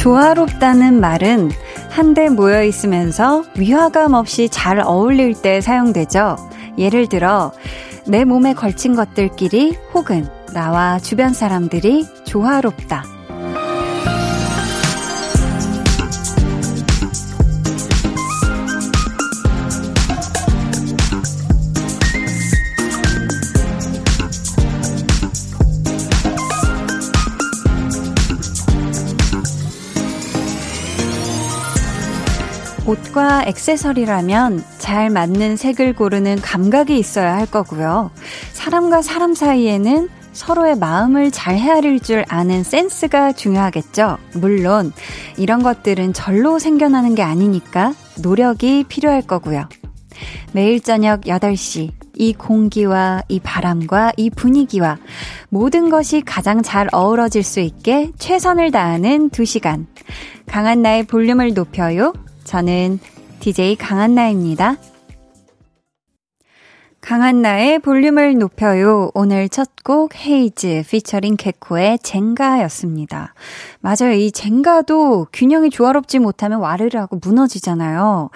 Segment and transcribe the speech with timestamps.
[0.00, 1.50] 조화롭다는 말은
[1.90, 6.36] 한데 모여 있으면서 위화감 없이 잘 어울릴 때 사용되죠.
[6.78, 7.52] 예를 들어,
[8.06, 13.04] 내 몸에 걸친 것들끼리 혹은 나와 주변 사람들이 조화롭다.
[32.86, 38.12] 옷과 액세서리라면 잘 맞는 색을 고르는 감각이 있어야 할 거고요.
[38.52, 44.18] 사람과 사람 사이에는 서로의 마음을 잘 헤아릴 줄 아는 센스가 중요하겠죠.
[44.34, 44.92] 물론
[45.36, 49.68] 이런 것들은 절로 생겨나는 게 아니니까 노력이 필요할 거고요.
[50.52, 54.98] 매일 저녁 8시 이 공기와 이 바람과 이 분위기와
[55.48, 59.86] 모든 것이 가장 잘 어우러질 수 있게 최선을 다하는 2시간.
[60.46, 62.12] 강한 나의 볼륨을 높여요.
[62.44, 62.98] 저는
[63.40, 64.76] DJ 강한나입니다.
[67.00, 69.10] 강한나의 볼륨을 높여요.
[69.14, 73.34] 오늘 첫 곡 헤이즈 피처링 개코의 젠가였습니다.
[73.80, 74.12] 맞아요.
[74.12, 78.28] 이 젠가도 균형이 조화롭지 못하면 와르르 하고 무너지잖아요.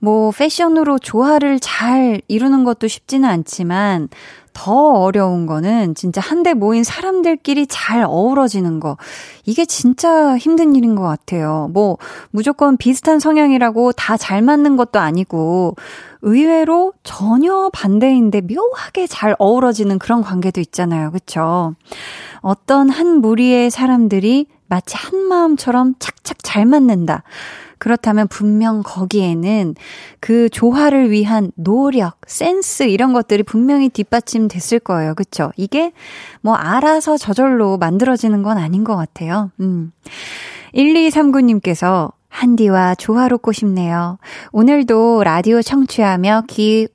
[0.00, 4.08] 뭐 패션으로 조화를 잘 이루는 것도 쉽지는 않지만
[4.54, 8.96] 더 어려운 거는 진짜 한데 모인 사람들끼리 잘 어우러지는 거.
[9.44, 11.68] 이게 진짜 힘든 일인 것 같아요.
[11.72, 11.96] 뭐,
[12.30, 15.76] 무조건 비슷한 성향이라고 다 잘 맞는 것도 아니고,
[16.22, 21.10] 의외로 전혀 반대인데 묘하게 잘 어우러지는 그런 관계도 있잖아요.
[21.12, 21.74] 그쵸?
[22.40, 27.22] 어떤 한 무리의 사람들이 마치 한 마음처럼 착착 잘 맞는다.
[27.78, 29.74] 그렇다면 분명 거기에는
[30.20, 35.14] 그 조화를 위한 노력, 센스 이런 것들이 분명히 뒷받침 됐을 거예요.
[35.14, 35.52] 그쵸?
[35.56, 35.92] 이게
[36.40, 39.50] 뭐 알아서 저절로 만들어지는 건 아닌 것 같아요.
[39.60, 39.92] 음.
[40.74, 44.18] 1239님께서 한디와 조화롭고 싶네요.
[44.52, 46.88] 오늘도 라디오 청취하며 귀,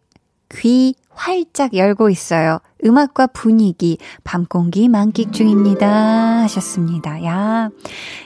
[0.53, 2.59] 귀 활짝 열고 있어요.
[2.83, 6.41] 음악과 분위기, 밤 공기 만끽 중입니다.
[6.41, 7.23] 하셨습니다.
[7.23, 7.69] 야,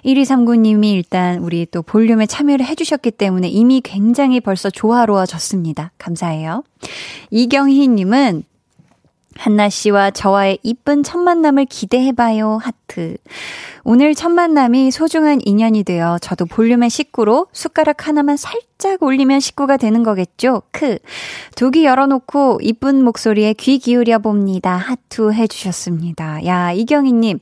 [0.06, 5.92] 1239님이 일단 우리 또 볼륨에 참여를 해주셨기 때문에 이미 굉장히 벌써 조화로워졌습니다.
[5.98, 6.64] 감사해요.
[7.30, 8.44] 이경희님은
[9.40, 12.60] 한나 씨와 저와의 이쁜 첫 만남을 기대해봐요.
[12.62, 13.18] 하트.
[13.84, 20.04] 오늘 첫 만남이 소중한 인연이 되어 저도 볼륨의 식구로 숟가락 하나만 살짝 올리면 식구가 되는
[20.04, 20.64] 거겠죠?
[20.72, 20.98] 크.
[21.56, 24.76] 두기 열어놓고 이쁜 목소리에 귀 기울여 봅니다.
[24.76, 26.46] 하트 해주셨습니다.
[26.46, 27.40] 야, 이경희님.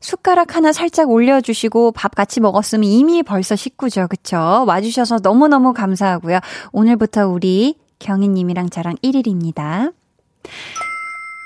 [0.00, 4.08] 숟가락 하나 살짝 올려주시고 밥 같이 먹었으면 이미 벌써 식구죠.
[4.08, 4.64] 그쵸?
[4.66, 6.40] 와주셔서 너무너무 감사하고요.
[6.72, 9.92] 오늘부터 우리 경희님이랑 저랑 1일입니다.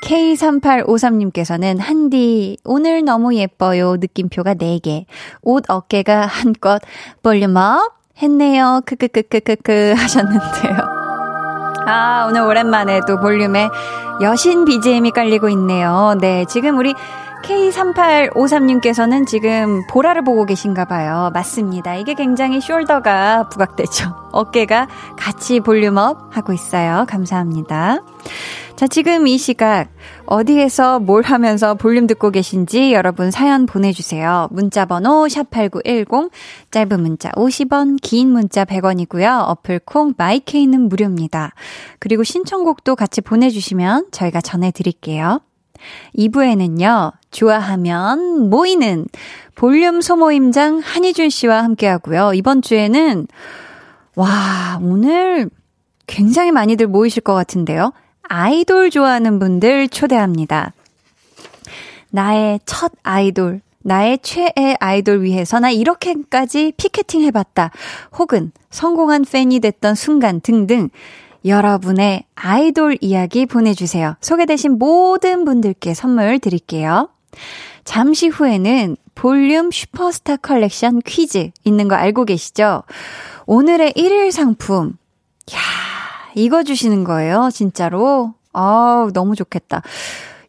[0.03, 3.97] K3853님께서는 한디, 오늘 너무 예뻐요.
[3.97, 5.05] 느낌표가 4개.
[5.43, 6.81] 옷 어깨가 한껏
[7.23, 7.93] 볼륨업
[8.23, 8.83] 했네요.
[8.87, 10.77] 크크크크크크 하셨는데요.
[11.87, 13.69] 아, 오늘 오랜만에 또 볼륨에
[14.21, 16.17] 여신 BGM이 깔리고 있네요.
[16.21, 16.95] 네, 지금 우리
[17.45, 21.31] K3853님께서는 지금 보라를 보고 계신가 봐요.
[21.33, 21.95] 맞습니다.
[21.95, 24.15] 이게 굉장히 숄더가 부각되죠.
[24.33, 27.07] 어깨가 같이 볼륨 up 하고 있어요.
[27.09, 28.01] 감사합니다.
[28.77, 29.89] 자, 지금 이 시각
[30.27, 34.49] 어디에서 뭘 하면서 볼륨 듣고 계신지 여러분 사연 보내주세요.
[34.51, 36.31] 문자 번호 샵8910,
[36.71, 39.49] 짧은 문자 50원, 긴 문자 100원이고요.
[39.49, 41.55] 어플 콩 마이케이는 무료입니다.
[41.99, 45.41] 그리고 신청곡도 같이 보내주시면 저희가 전해드릴게요.
[46.17, 49.07] 2부에는요, 좋아하면 모이는
[49.55, 52.33] 볼륨 소모임장 한희준 씨와 함께 하고요.
[52.35, 53.27] 이번 주에는,
[54.15, 55.51] 와, 오늘
[56.07, 57.93] 굉장히 많이들 모이실 것 같은데요.
[58.23, 60.73] 아이돌 좋아하는 분들 초대합니다.
[62.11, 67.71] 나의 첫 아이돌, 나의 최애 아이돌 위해서 나 이렇게까지 피켓팅 해봤다.
[68.19, 70.89] 혹은 성공한 팬이 됐던 순간 등등
[71.47, 74.17] 여러분의 아이돌 이야기 보내주세요.
[74.21, 77.09] 소개되신 모든 분들께 선물 드릴게요.
[77.85, 82.83] 잠시 후에는 볼륨 슈퍼스타 컬렉션 퀴즈 있는 거 알고 계시죠?
[83.47, 84.95] 오늘의 1일 상품.
[85.55, 85.59] 야
[86.35, 88.35] 이거 주시는 거예요, 진짜로.
[88.53, 89.83] 아우, 너무 좋겠다.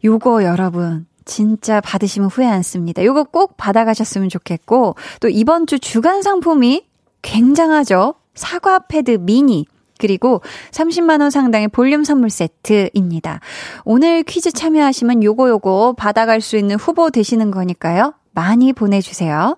[0.04, 3.04] 요거 여러분, 진짜 받으시면 후회 않습니다.
[3.04, 6.86] 요거 꼭 받아가셨으면 좋겠고, 또 이번 주 주간 상품이
[7.22, 8.16] 굉장하죠?
[8.34, 9.66] 사과 패드 미니.
[9.98, 10.42] 그리고
[10.72, 13.40] 30만원 상당의 볼륨 선물 세트입니다.
[13.86, 18.14] 오늘 퀴즈 참여하시면 요거 요거 받아갈 수 있는 후보 되시는 거니까요.
[18.32, 19.58] 많이 보내주세요.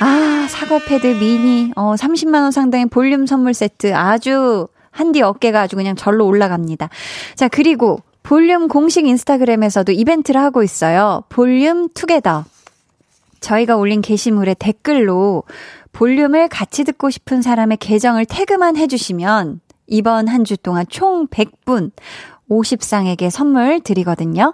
[0.00, 5.94] 아, 사과 패드 미니, 어, 30만원 상당의 볼륨 선물 세트 아주 한디 어깨가 아주 그냥
[5.94, 6.88] 절로 올라갑니다.
[7.34, 11.22] 자, 그리고 볼륨 공식 인스타그램에서도 이벤트를 하고 있어요.
[11.28, 12.44] 볼륨 together.
[13.40, 15.44] 저희가 올린 게시물에 댓글로
[15.96, 21.90] 볼륨을 같이 듣고 싶은 사람의 계정을 태그만 해주시면 이번 한 주 동안 총 100분
[22.50, 24.52] 50상에게 선물 드리거든요.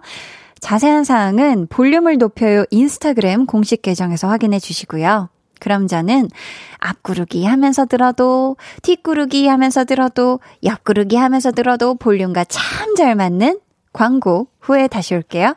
[0.60, 5.30] 자세한 사항은 볼륨을 높여요 인스타그램 공식 계정에서 확인해 주시고요.
[5.58, 6.28] 그럼 저는
[6.78, 13.58] 앞구르기 하면서 들어도, 뒷구르기 하면서 들어도, 옆구르기 하면서 들어도 볼륨과 참 잘 맞는
[13.92, 15.54] 광고 후에 다시 올게요.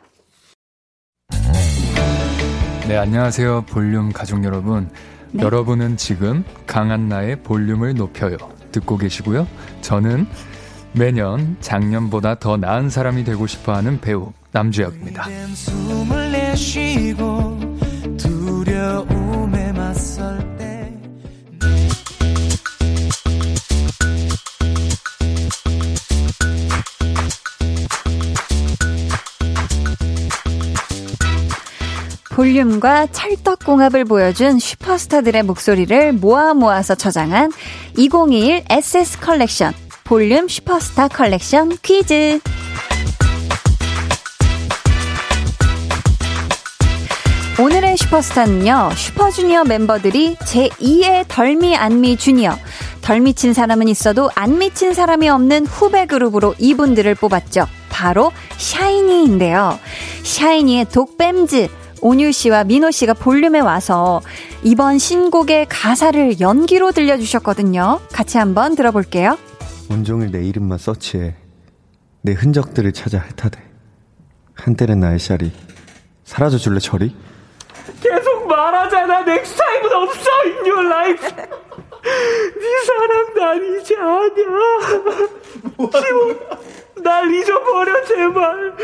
[2.88, 3.66] 네, 안녕하세요.
[3.68, 4.88] 볼륨 가족 여러분.
[5.32, 5.42] 네.
[5.42, 8.36] 여러분은 지금 강한나의 볼륨을 높여요.
[8.72, 9.46] 듣고 계시고요.
[9.80, 10.26] 저는
[10.92, 15.26] 매년 작년보다 더 나은 사람이 되고 싶어 하는 배우 남주혁입니다.
[32.36, 37.50] 볼륨과 찰떡궁합을 보여준 슈퍼스타들의 목소리를 모아 모아서 저장한
[37.96, 39.72] 2021 SS 컬렉션
[40.04, 42.40] 볼륨 슈퍼스타 컬렉션 퀴즈.
[47.58, 52.58] 오늘의 슈퍼스타는요, 슈퍼주니어 멤버들이 제2의 덜미 안미 주니어.
[53.00, 57.66] 덜 미친 사람은 있어도 안 미친 사람이 없는 후배 그룹으로 이분들을 뽑았죠.
[57.88, 59.78] 바로 샤이니인데요.
[60.22, 61.85] 샤이니의 독뱀즈.
[62.06, 64.20] 온유 씨와 민호 씨가 볼륨에 와서
[64.62, 67.98] 이번 신곡의 가사를 연기로 들려주셨거든요.
[68.12, 69.36] 같이 한번 들어볼게요.
[69.90, 71.34] 온종일 내 이름만 서치해.
[72.22, 73.60] 내 흔적들을 찾아 핥아대.
[74.54, 75.50] 한때는 나의 샤리.
[76.22, 77.12] 사라져 줄래 저리?
[78.00, 79.22] 계속 말하잖아.
[79.22, 80.30] next time은 없어.
[80.44, 81.28] In your life.
[81.28, 84.46] 네 사랑 난 이제 아니야.
[85.90, 86.38] 지금
[87.02, 88.76] 날 잊어버려 제발.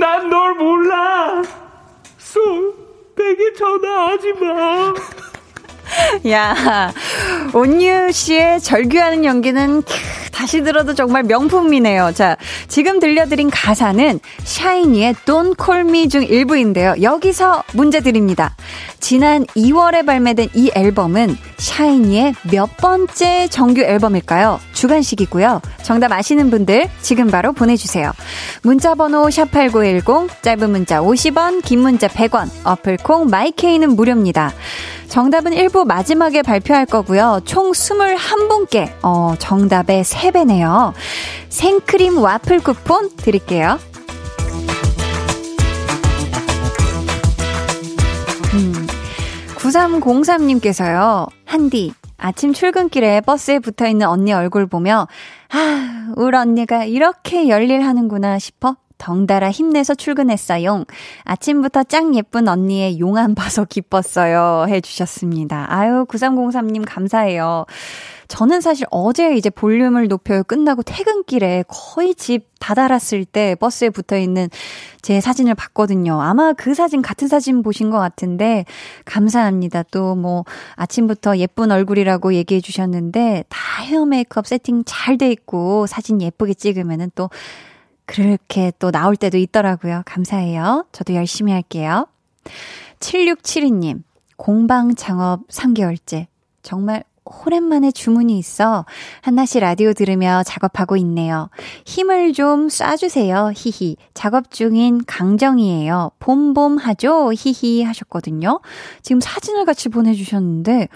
[0.00, 1.42] 난 널 몰라.
[2.34, 2.40] 소,
[3.14, 4.92] 베개 전화하지 마.
[6.28, 6.92] 야,
[7.52, 9.84] 온유 씨의 절규하는 연기는
[10.34, 12.10] 다시 들어도 정말 명품이네요.
[12.12, 12.36] 자,
[12.66, 16.96] 지금 들려드린 가사는 샤이니의 Don't Call Me 중 일부인데요.
[17.00, 18.56] 여기서 문제 드립니다.
[18.98, 24.58] 지난 2월에 발매된 이 앨범은 샤이니의 몇 번째 정규 앨범일까요?
[24.72, 25.62] 주간식이고요.
[25.82, 28.10] 정답 아시는 분들 지금 바로 보내주세요.
[28.62, 34.52] 문자번호 샵8910, 짧은 문자 50원, 긴 문자 100원, 어플콩 마이케이는 무료입니다.
[35.14, 37.40] 정답은 1부 마지막에 발표할 거고요.
[37.44, 40.92] 총 21분께 어, 정답의 3배네요.
[41.48, 43.78] 생크림 와플 쿠폰 드릴게요.
[48.54, 48.86] 음,
[49.56, 51.28] 9303님께서요.
[51.44, 55.08] 한디, 아침 출근길에 버스에 붙어 있는 언니 얼굴 보며,
[55.50, 60.84] 아, 우리 언니가 이렇게 열일하는구나 싶어 덩달아 힘내서 출근했어요.
[61.24, 64.66] 아침부터 짱 예쁜 언니의 용안 봐서 기뻤어요.
[64.68, 65.66] 해주셨습니다.
[65.68, 67.66] 아유, 9303님 감사해요.
[68.28, 74.48] 저는 사실 어제 이제 볼륨을 높여 끝나고 퇴근길에 거의 집 다다랐을 때 버스에 붙어 있는
[75.02, 76.22] 제 사진을 봤거든요.
[76.22, 78.64] 아마 그 사진 같은 사진 보신 것 같은데
[79.04, 79.82] 감사합니다.
[79.84, 80.44] 또 뭐
[80.76, 87.10] 아침부터 예쁜 얼굴이라고 얘기해 주셨는데 다 헤어 메이크업 세팅 잘 돼 있고 사진 예쁘게 찍으면은
[87.14, 87.30] 또
[88.06, 90.02] 그렇게 또 나올 때도 있더라고요.
[90.06, 90.86] 감사해요.
[90.92, 92.08] 저도 열심히 할게요.
[93.00, 94.02] 7672님,
[94.36, 96.26] 공방 창업 3개월째.
[96.62, 98.84] 정말 오랜만에 주문이 있어
[99.22, 101.48] 한나 씨 라디오 들으며 작업하고 있네요.
[101.86, 103.52] 힘을 좀 쏴주세요.
[103.54, 103.96] 히히.
[104.12, 106.12] 작업 중인 강정이에요.
[106.18, 107.32] 봄봄 하죠?
[107.32, 108.60] 히히 하셨거든요.
[109.02, 110.88] 지금 사진을 같이 보내주셨는데,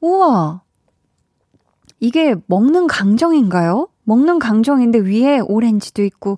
[0.00, 0.62] 우와.
[1.98, 3.88] 이게 먹는 강정인가요?
[4.04, 6.36] 먹는 강정인데 위에 오렌지도 있고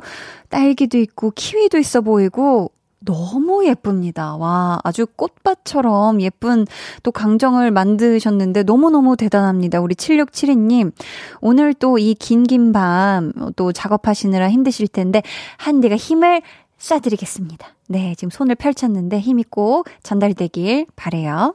[0.49, 2.71] 딸기도 있고 키위도 있어 보이고
[3.07, 4.37] 너무 예쁩니다.
[4.37, 6.67] 와, 아주 꽃밭처럼 예쁜
[7.03, 9.81] 또 강정을 만드셨는데 너무너무 대단합니다.
[9.81, 10.93] 우리 7672님.
[11.41, 15.23] 오늘 또 이 긴긴 밤 또 작업하시느라 힘드실 텐데
[15.57, 16.43] 한디가 힘을
[16.79, 17.67] 쏴드리겠습니다.
[17.89, 21.55] 네, 지금 손을 펼쳤는데 힘이 꼭 전달되길 바래요.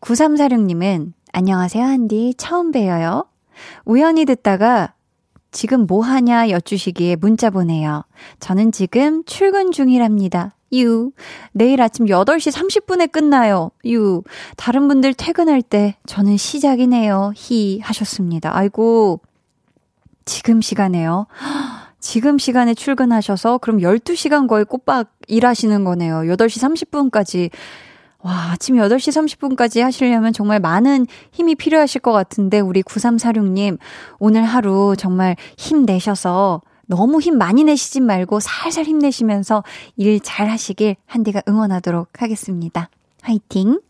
[0.00, 2.34] 9346님은 안녕하세요, 한디.
[2.36, 3.24] 처음 뵈어요.
[3.84, 4.92] 우연히 듣다가
[5.52, 8.04] 지금 뭐 하냐 여쭈시기에 문자 보내요.
[8.40, 10.54] 저는 지금 출근 중이랍니다.
[10.72, 11.12] 유.
[11.52, 13.70] 내일 아침 8시 30분에 끝나요.
[13.86, 14.22] 유.
[14.56, 17.32] 다른 분들 퇴근할 때 저는 시작이네요.
[17.36, 18.56] 히 하셨습니다.
[18.56, 19.20] 아이고.
[20.24, 21.26] 지금 시간에요.
[22.00, 26.22] 지금 시간에 출근하셔서 그럼 12시간 거의 꼬박 일하시는 거네요.
[26.22, 27.50] 8시 30분까지.
[28.22, 33.78] 와, 아침 8시 30분까지 하시려면 정말 많은 힘이 필요하실 것 같은데, 우리 9346님,
[34.20, 39.64] 오늘 하루 정말 힘내셔서 너무 힘 많이 내시지 말고 살살 힘내시면서
[39.96, 42.88] 일 잘 하시길 한디가 응원하도록 하겠습니다.
[43.22, 43.80] 화이팅!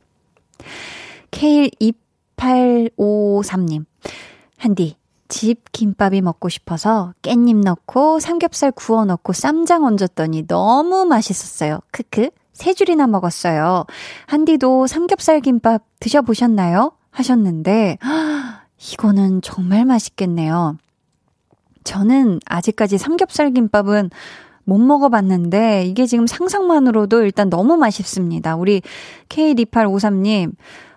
[1.30, 3.84] K2853님,
[4.56, 4.96] 한디,
[5.28, 11.80] 집 김밥이 먹고 싶어서 깻잎 넣고 삼겹살 구워 넣고 쌈장 얹었더니 너무 맛있었어요.
[11.90, 12.30] 크크.
[12.62, 13.87] 세 줄이나 먹었어요.
[14.26, 16.92] 한디도 삼겹살 김밥 드셔보셨나요?
[17.11, 17.99] 하셨는데,
[18.92, 20.76] 이거는 정말 맛있겠네요.
[21.83, 24.11] 저는 아직까지 삼겹살 김밥은
[24.62, 28.54] 못 먹어봤는데, 이게 지금 상상만으로도 일단 너무 맛있습니다.
[28.54, 28.81] 우리
[29.28, 30.52] K2853님,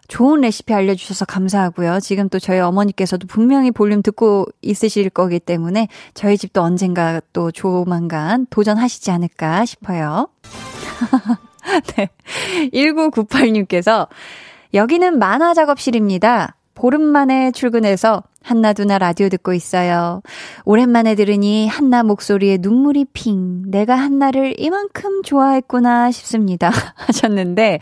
[0.08, 2.00] 좋은 레시피 알려주셔서 감사하고요.
[2.00, 8.46] 지금 또 저희 어머니께서도 분명히 볼륨 듣고 있으실 거기 때문에 저희 집도 언젠가 또 조만간
[8.52, 10.28] 도전하시지 않을까 싶어요.
[11.98, 12.10] 네.
[12.74, 14.08] 1998님께서
[14.74, 16.56] 여기는 만화 작업실입니다.
[16.74, 20.22] 보름 만에 출근해서 한나두나 라디오 듣고 있어요.
[20.66, 23.64] 오랜만에 들으니 한나 목소리에 눈물이 핑.
[23.72, 26.70] 내가 한나를 이만큼 좋아했구나 싶습니다.
[26.96, 27.80] 하셨는데,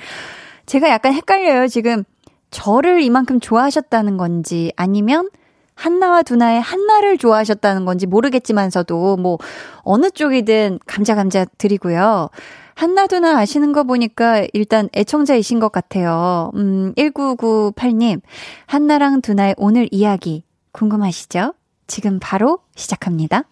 [0.66, 1.68] 제가 약간 헷갈려요.
[1.68, 2.04] 지금
[2.52, 5.30] 저를 이만큼 좋아하셨다는 건지 아니면
[5.76, 9.40] 한나와 두나의 한나를 좋아하셨다는 건지 모르겠지만서도 뭐
[9.82, 12.30] 어느 쪽이든 감자 감자 드리고요.
[12.76, 16.52] 한나 두나 아시는 거 보니까 일단 애청자이신 것 같아요.
[16.56, 18.22] 음, 1998님.
[18.66, 21.54] 한나랑 두나의 오늘 이야기 궁금하시죠?
[21.88, 23.44] 지금 바로 시작합니다.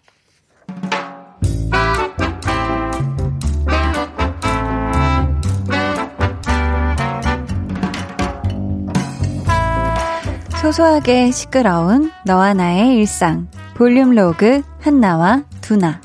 [10.62, 16.00] 소소하게 시끄러운 너와 나의 일상 볼륨 로그 한나와 두나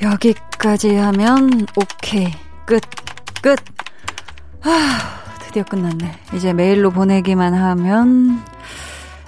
[0.00, 2.32] 여기까지 하면 오케이
[2.64, 2.80] 끝
[3.42, 3.58] 끝.
[4.62, 6.18] 아 드디어 끝났네.
[6.34, 8.42] 이제 메일로 보내기만 하면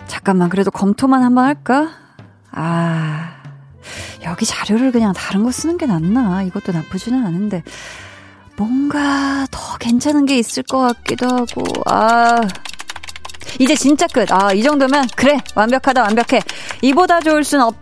[0.06, 1.90] 잠깐만 그래도 검토만 한번 할까?
[2.52, 3.36] 아,
[4.24, 6.42] 여기 자료를 그냥 다른 거 쓰는 게 낫나?
[6.42, 7.62] 이것도 나쁘지는 않은데.
[8.56, 12.40] 뭔가 더 괜찮은 게 있을 것 같기도 하고, 아.
[13.58, 14.30] 이제 진짜 끝.
[14.32, 15.38] 아, 이 정도면, 그래.
[15.54, 16.42] 완벽하다, 완벽해.
[16.82, 17.76] 이보다 좋을 순 없,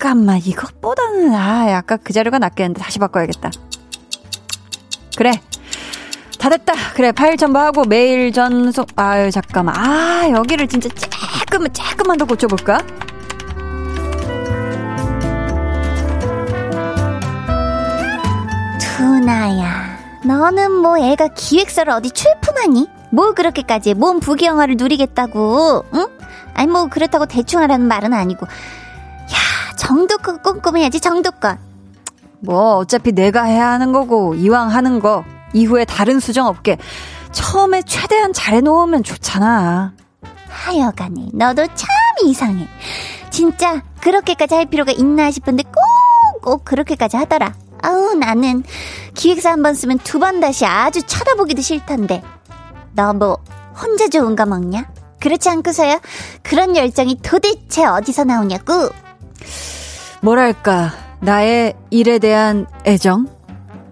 [0.00, 0.38] 잠깐만.
[0.38, 2.80] 이것보다는, 아, 약간 그 자료가 낫겠는데.
[2.80, 3.50] 다시 바꿔야겠다.
[5.14, 5.32] 그래.
[6.38, 6.72] 다 됐다.
[6.94, 9.76] 그래, 파일 첨부하고 메일 전송, 아유, 잠깐만.
[9.76, 12.78] 아, 여기를 진짜 조금만, 조금만 더 고쳐볼까?
[18.80, 22.88] 두나야, 너는 뭐 애가 기획서를 어디 출품하니?
[23.10, 26.06] 뭐 그렇게까지 몸 부귀영화를 누리겠다고, 응?
[26.54, 28.46] 아니 뭐 그렇다고 대충 하라는 말은 아니고.
[29.80, 31.58] 야, 정도껏 꼼꼼해야지 정도껏.
[32.40, 36.78] 뭐 어차피 내가 해야 하는 거고 이왕 하는 거 이후에 다른 수정 없게
[37.32, 39.92] 처음에 최대한 잘해놓으면 좋잖아.
[40.48, 41.88] 하여간에 너도 참
[42.24, 42.66] 이상해.
[43.30, 45.64] 진짜 그렇게까지 할 필요가 있나 싶은데
[46.42, 47.54] 꼭꼭 그렇게까지 하더라.
[47.82, 48.62] 아우, 나는
[49.14, 52.22] 기획사 한 번 쓰면 두 번 다시 아주 쳐다보기도 싫던데.
[52.94, 53.38] 너 뭐,
[53.80, 54.90] 혼자 좋은 거 먹냐?
[55.20, 56.00] 그렇지 않고서야
[56.42, 58.90] 그런 열정이 도대체 어디서 나오냐고?
[60.22, 63.26] 뭐랄까, 나의 일에 대한 애정?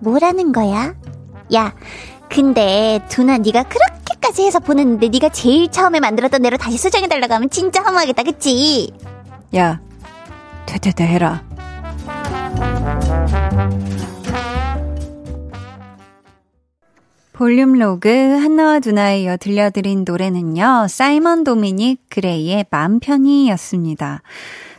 [0.01, 0.95] 뭐라는 거야?
[1.55, 1.75] 야,
[2.29, 7.83] 근데 두나 네가 그렇게까지 해서 보냈는데 네가 제일 처음에 만들었던 대로 다시 수정해달라고 하면 진짜
[7.83, 8.93] 허무하겠다, 그치?
[9.57, 9.81] 야,
[10.67, 11.43] 되되되 해라.
[17.33, 24.23] 볼륨 로그 한나와 두나에 이어 들려드린 노래는요, 사이먼 도미닉 그레이의 맘 편히였습니다.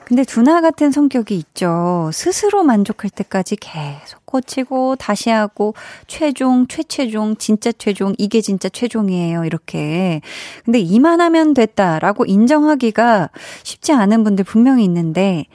[0.10, 2.10] 근데 두나 같은 성격이 있죠.
[2.12, 5.76] 스스로 만족할 때까지 계속 고치고 다시 하고
[6.08, 9.46] 최종, 최최종, 진짜 최종, 이게 진짜 최종이에요.
[9.46, 10.22] 이렇게.
[10.66, 13.30] 근데 이만 하면 됐다라고 인정하기가
[13.62, 15.46] 쉽지 않은 분들 분명히 있는데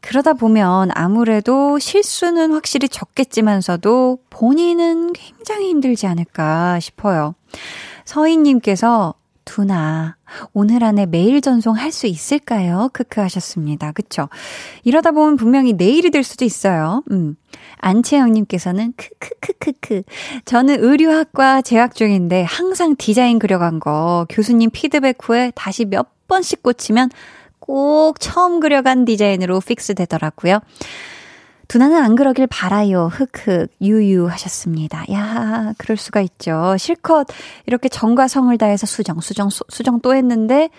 [0.00, 7.34] 그러다 보면 아무래도 실수는 확실히 적겠지만서도 본인은 굉장히 힘들지 않을까 싶어요.
[8.06, 9.12] 서희님께서
[9.48, 10.16] 두나,
[10.52, 12.90] 오늘 안에 메일 전송할 수 있을까요?
[12.92, 13.92] 크크 하셨습니다.
[13.92, 14.28] 그쵸?
[14.84, 17.02] 이러다 보면 분명히 내일이 될 수도 있어요.
[17.10, 17.34] 음.
[17.78, 20.02] 안채영님께서는 크크크크크.
[20.44, 27.08] 저는 의류학과 재학 중인데 항상 디자인 그려간 거 교수님 피드백 후에 다시 몇 번씩 고치면
[27.58, 30.60] 꼭 처음 그려간 디자인으로 fix 되더라고요.
[31.68, 33.08] 두나는 안 그러길 바라요.
[33.12, 35.04] 흑흑, 유유 하셨습니다.
[35.12, 36.76] 야, 그럴 수가 있죠.
[36.78, 37.26] 실컷
[37.66, 40.70] 이렇게 정과 성을 다해서 수정, 수정, 수, 수정 또 했는데,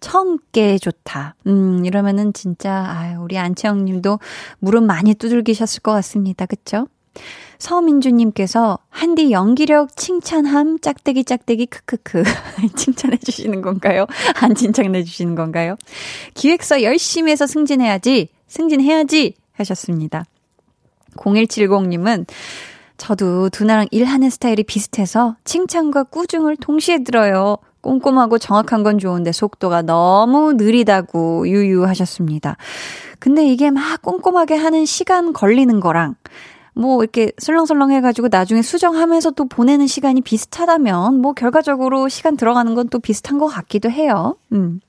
[0.00, 1.36] 첫 게 좋다.
[1.46, 4.18] 음, 이러면은 진짜, 아유, 우리 안채영 님도
[4.58, 6.44] 무릎 많이 두들기셨을 것 같습니다.
[6.46, 6.88] 그쵸?
[7.58, 12.24] 서민주님께서 한디 연기력 칭찬함 짝대기 짝대기 크크크
[12.74, 14.06] 칭찬해 주시는 건가요?
[14.40, 15.76] 안 칭찬해 주시는 건가요?
[16.34, 20.24] 기획서 열심히 해서 승진해야지 승진해야지 하셨습니다.
[21.16, 22.26] 0170님은
[22.96, 27.56] 저도 두나랑 일하는 스타일이 비슷해서 칭찬과 꾸중을 동시에 들어요.
[27.80, 32.56] 꼼꼼하고 정확한 건 좋은데 속도가 너무 느리다고 유유하셨습니다.
[33.18, 36.14] 근데 이게 막 꼼꼼하게 하는 시간 걸리는 거랑
[36.74, 42.88] 뭐 이렇게 설렁설렁 해가지고 나중에 수정하면서 또 보내는 시간이 비슷하다면 뭐 결과적으로 시간 들어가는 건
[42.88, 44.36] 또 비슷한 것 같기도 해요.
[44.52, 44.80] 음.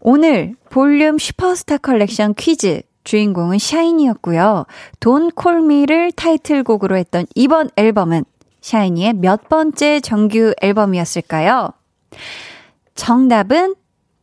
[0.00, 4.66] 오늘 볼륨 슈퍼스타 컬렉션 퀴즈 주인공은 샤이니였고요.
[5.00, 8.24] Don't Call Me를 타이틀곡으로 했던 이번 앨범은
[8.60, 11.70] 샤이니의 몇 번째 정규 앨범이었을까요?
[12.94, 13.74] 정답은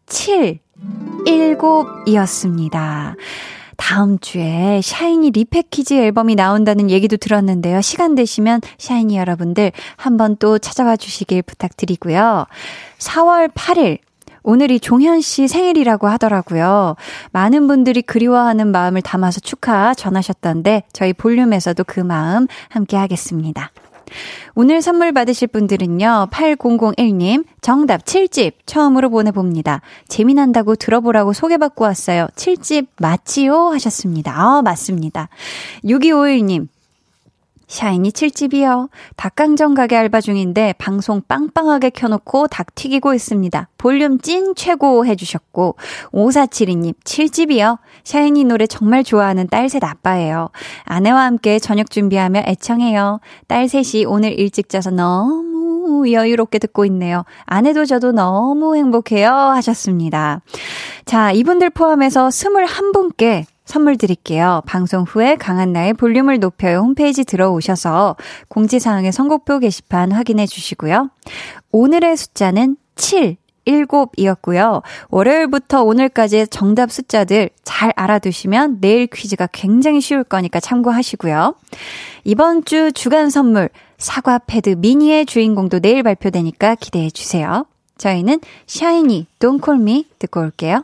[0.07, 0.59] 7,
[1.25, 3.15] 7이었습니다.
[3.77, 7.81] 다음 주에 샤이니 리패키지 앨범이 나온다는 얘기도 들었는데요.
[7.81, 12.45] 시간 되시면 샤이니 여러분들 한번 또 찾아와 주시길 부탁드리고요.
[12.99, 13.97] 4월 8일
[14.43, 16.95] 오늘이 종현 씨 생일이라고 하더라고요.
[17.31, 23.71] 많은 분들이 그리워하는 마음을 담아서 축하 전하셨던데 저희 볼륨에서도 그 마음 함께 하겠습니다.
[24.55, 29.81] 오늘 선물 받으실 분들은요, 8001님, 정답 7집 처음으로 보내봅니다.
[30.09, 32.27] 재미난다고 들어보라고 소개받고 왔어요.
[32.35, 33.69] 7집 맞지요?
[33.69, 34.33] 하셨습니다.
[34.35, 35.29] 아, 맞습니다.
[35.85, 36.67] 6251님,
[37.71, 38.89] 샤이니 7집이요.
[39.15, 43.69] 닭강정 가게 알바 중인데 방송 빵빵하게 켜놓고 닭 튀기고 있습니다.
[43.77, 45.77] 볼륨 찐 최고 해주셨고
[46.11, 47.77] 5472님 7집이요.
[48.03, 50.49] 샤이니 노래 정말 좋아하는 딸셋 아빠예요.
[50.83, 53.21] 아내와 함께 저녁 준비하며 애청해요.
[53.47, 57.23] 딸 셋이 오늘 일찍 자서 너무 여유롭게 듣고 있네요.
[57.45, 60.41] 아내도 저도 너무 행복해요 하셨습니다.
[61.05, 64.61] 자 이분들 포함해서 21분께 선물 드릴게요.
[64.65, 68.17] 방송 후에 강한나의 볼륨을 높여요 홈페이지 들어오셔서
[68.49, 71.09] 공지사항의 선곡표 게시판 확인해 주시고요.
[71.71, 73.37] 오늘의 숫자는 7.
[73.65, 74.81] 7이었고요.
[75.09, 81.55] 월요일부터 오늘까지의 정답 숫자들 잘 알아두시면 내일 퀴즈가 굉장히 쉬울 거니까 참고하시고요.
[82.25, 87.65] 이번 주 주간 선물 사과 패드 미니의 주인공도 내일 발표되니까 기대해 주세요.
[87.97, 89.27] 저희는 샤이니
[89.79, 90.83] Me 듣고 올게요.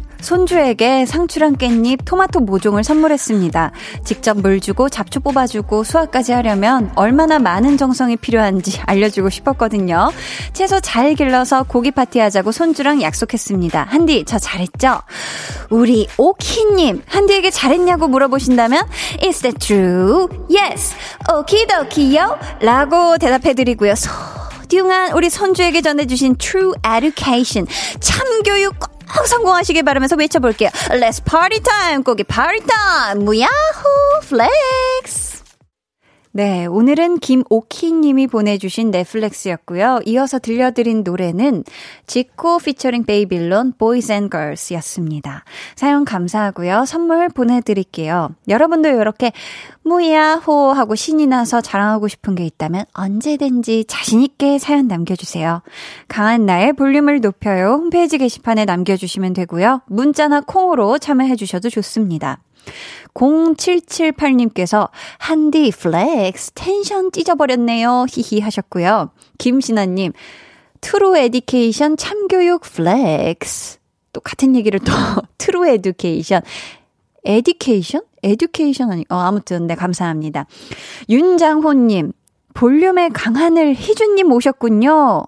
[0.21, 3.71] 손주에게 상추랑 깻잎, 토마토 모종을 선물했습니다.
[4.05, 10.11] 직접 물 주고 잡초 뽑아주고 수확까지 하려면 얼마나 많은 정성이 필요한지 알려주고 싶었거든요.
[10.53, 13.87] 채소 잘 길러서 고기 파티 하자고 손주랑 약속했습니다.
[13.89, 15.01] 한디, 저 잘했죠?
[15.69, 18.85] 우리 오키님, 한디에게 잘했냐고 물어보신다면,
[19.23, 20.27] Is that true?
[20.49, 20.95] Yes!
[21.33, 22.37] 오키도키요?
[22.61, 23.93] 라고 대답해드리고요.
[23.95, 27.67] 소중한 우리 손주에게 전해주신 True Education,
[27.99, 30.69] 참교육 꼭 성공하시길 바라면서 외쳐볼게요.
[30.89, 32.03] Let's party time!
[32.03, 33.23] 꼭이 party time!
[33.25, 33.49] 무야호!
[34.29, 35.30] flex!
[36.33, 39.99] 네, 오늘은 김오키 님이 보내주신 네 flex였고요.
[40.05, 41.65] 이어서 들려드린 노래는
[42.07, 45.43] 지코 피처링 베이빌론 Boys And Girls 였습니다.
[45.75, 46.85] 사연 감사하고요.
[46.85, 48.29] 선물 보내드릴게요.
[48.47, 49.33] 여러분도 이렇게
[49.83, 55.63] 무야호 하고 신이 나서 자랑하고 싶은 게 있다면 언제든지 자신있게 사연 남겨주세요.
[56.07, 57.73] 강한나의 볼륨을 높여요.
[57.73, 59.81] 홈페이지 게시판에 남겨주시면 되고요.
[59.87, 62.39] 문자나 콩으로 참여해주셔도 좋습니다.
[63.13, 68.05] 0778님께서 한디 flex 텐션 찢어버렸네요.
[68.09, 69.11] 히히 하셨고요.
[69.37, 70.13] 김신아님
[70.81, 73.79] true education 참교육 flex
[74.13, 74.91] 또 같은 얘기를 또
[75.37, 76.41] true education
[77.23, 78.01] education?
[78.23, 80.45] education 아니, 어, 아무튼, 네, 감사합니다.
[81.09, 82.13] 윤장호님,
[82.53, 85.23] 볼륨의 강하늘 희준님 오셨군요.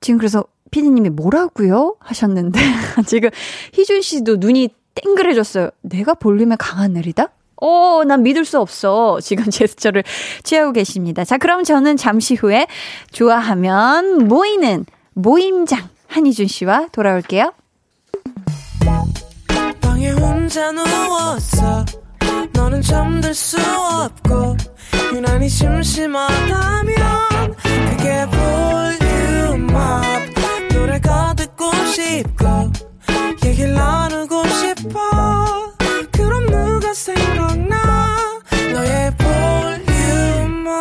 [0.00, 1.96] 지금 그래서 피디님이 뭐라고요?
[2.00, 2.60] 하셨는데
[3.06, 3.30] 지금
[3.72, 4.68] 희준 씨도 눈이
[5.02, 5.70] 땡그레졌어요.
[5.82, 7.28] 내가 볼륨의 강하늘이다?
[7.60, 9.18] 오, 난 믿을 수 없어.
[9.20, 10.04] 지금 제스처를
[10.42, 11.24] 취하고 계십니다.
[11.24, 12.66] 자, 그럼 저는 잠시 후에
[13.10, 17.52] 좋아하면 모이는 모임장 한희준 씨와 돌아올게요.
[33.48, 35.72] 얘기를 나누고 싶어.
[36.12, 38.40] 그럼 누가 생각나?
[38.72, 40.74] 너의 볼륨업.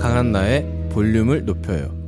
[0.00, 2.03] 강한나의 볼륨을 높여요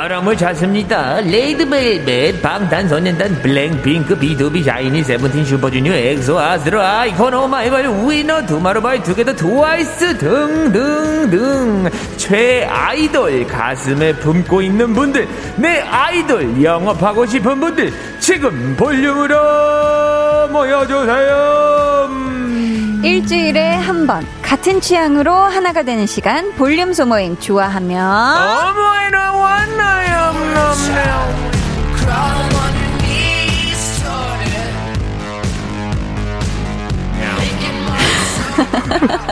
[0.00, 1.20] 사람을 찾습니다.
[1.20, 9.34] 레드벨벳, 방탄소년단, 블랙핑크, 비투비, 샤이니, 세븐틴, 슈퍼주니어, 엑소, 아스트로, 아이콘, 오마이걸, 위너, 투모로우 바이 투게더,
[9.34, 20.48] 트와이스 등등등 최애 아이돌 가슴에 품고 있는 분들 내 아이돌 영업하고 싶은 분들 지금 볼륨으로
[20.48, 21.89] 모여주세요.
[23.02, 28.00] 일주일에 한 번 같은 취향으로 하나가 되는 시간 볼륨 소모임 좋아하면.
[28.04, 30.30] 어머나 왔나요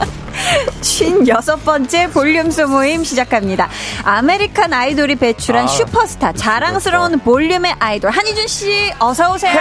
[0.80, 3.68] 쉰여섯 번째 볼륨 소 모임 시작합니다.
[4.04, 9.52] 아메리칸 아이돌이 배출한 아, 슈퍼스타 자랑스러운 볼륨의 아이돌 한희준 씨 어서 오세요.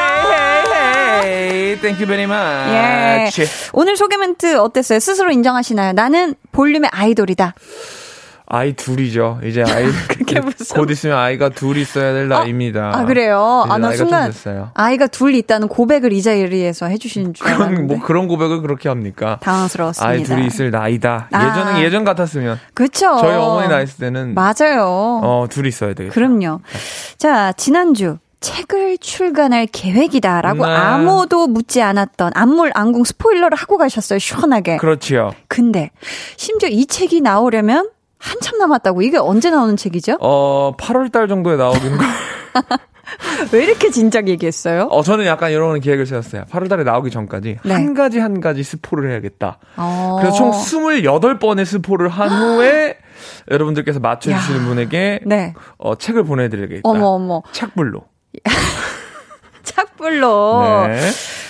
[1.24, 2.66] Hey thank you very much.
[2.70, 3.30] 예.
[3.74, 5.00] 오늘 소개 멘트 어땠어요?
[5.00, 5.94] 스스로 인정하시나요?
[5.94, 7.54] 나는 볼륨의 아이돌이다.
[8.50, 9.42] 아이 둘이죠.
[9.44, 12.92] 이제 아이 그게 무슨 곧 있으면 아이가 둘 있어야 될 아, 나이입니다.
[12.96, 13.66] 아 그래요?
[13.70, 14.32] 아나 순간
[14.74, 17.96] 아이가 둘 있다는 고백을 이 자리에서 해주신 줄 그런 알았는데.
[17.96, 19.38] 뭐 그런 고백을 그렇게 합니까?
[19.42, 20.10] 당황스러웠습니다.
[20.10, 21.28] 아이 둘이 있을 나이다.
[21.32, 21.46] 아.
[21.46, 22.58] 예전은 예전 같았으면.
[22.74, 23.18] 그렇죠.
[23.20, 24.86] 저희 어머니 나이 있을 때는 맞아요.
[25.24, 26.14] 어 둘이 있어야 되겠죠.
[26.14, 26.62] 그럼요.
[27.18, 30.72] 자 지난주 책을 출간할 계획이다라고 네.
[30.72, 34.78] 아무도 묻지 않았던 안물 안궁 스포일러를 하고 가셨어요 시원하게.
[34.78, 35.32] 그렇지요.
[35.50, 35.92] 근데
[36.38, 39.02] 심지어 이 책이 나오려면 한참 남았다고.
[39.02, 40.18] 이게 언제 나오는 책이죠?
[40.22, 42.04] 어, 8월 달 정도에 나오긴 거.
[43.54, 44.84] 왜 이렇게 진작 얘기했어요?
[44.92, 46.44] 어, 저는 약간 이런 계획을 세웠어요.
[46.52, 47.74] 8월 달에 나오기 전까지 네.
[47.74, 49.60] 한 가지 한 가지 스포를 해야겠다.
[49.78, 50.18] 어.
[50.20, 52.98] 그래서 총 28번의 스포를 한 후에
[53.50, 54.66] 여러분들께서 맞춰주시는 야.
[54.66, 55.54] 분에게 네.
[55.78, 56.82] 어, 책을 보내드리겠다.
[56.84, 57.44] 어머, 어머.
[57.54, 58.04] 착불로.
[59.64, 60.88] 착불로.
[60.88, 61.00] 네.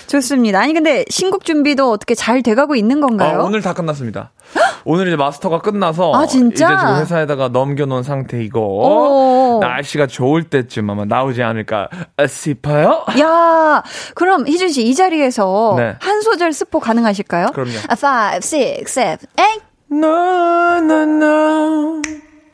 [0.07, 0.59] 좋습니다.
[0.59, 3.41] 아니 근데 신곡 준비도 어떻게 잘 돼가고 있는 건가요?
[3.41, 4.31] 아, 오늘 다 끝났습니다.
[4.89, 6.65] 오늘 이제 마스터가 끝나서 아, 진짜?
[6.67, 11.89] 이제 지금 회사에다가 넘겨놓은 상태이고 날씨가 좋을 때쯤 아마 나오지 않을까
[12.25, 13.03] 싶어요.
[13.19, 13.83] 야,
[14.15, 15.95] 그럼 희준 씨 이 자리에서 네.
[15.99, 17.47] 한 소절 스포 가능하실까요?
[17.47, 17.71] 그럼요.
[17.71, 18.41] 5, 6,
[18.87, 19.49] 7, 8.
[19.91, 22.01] No, no, no.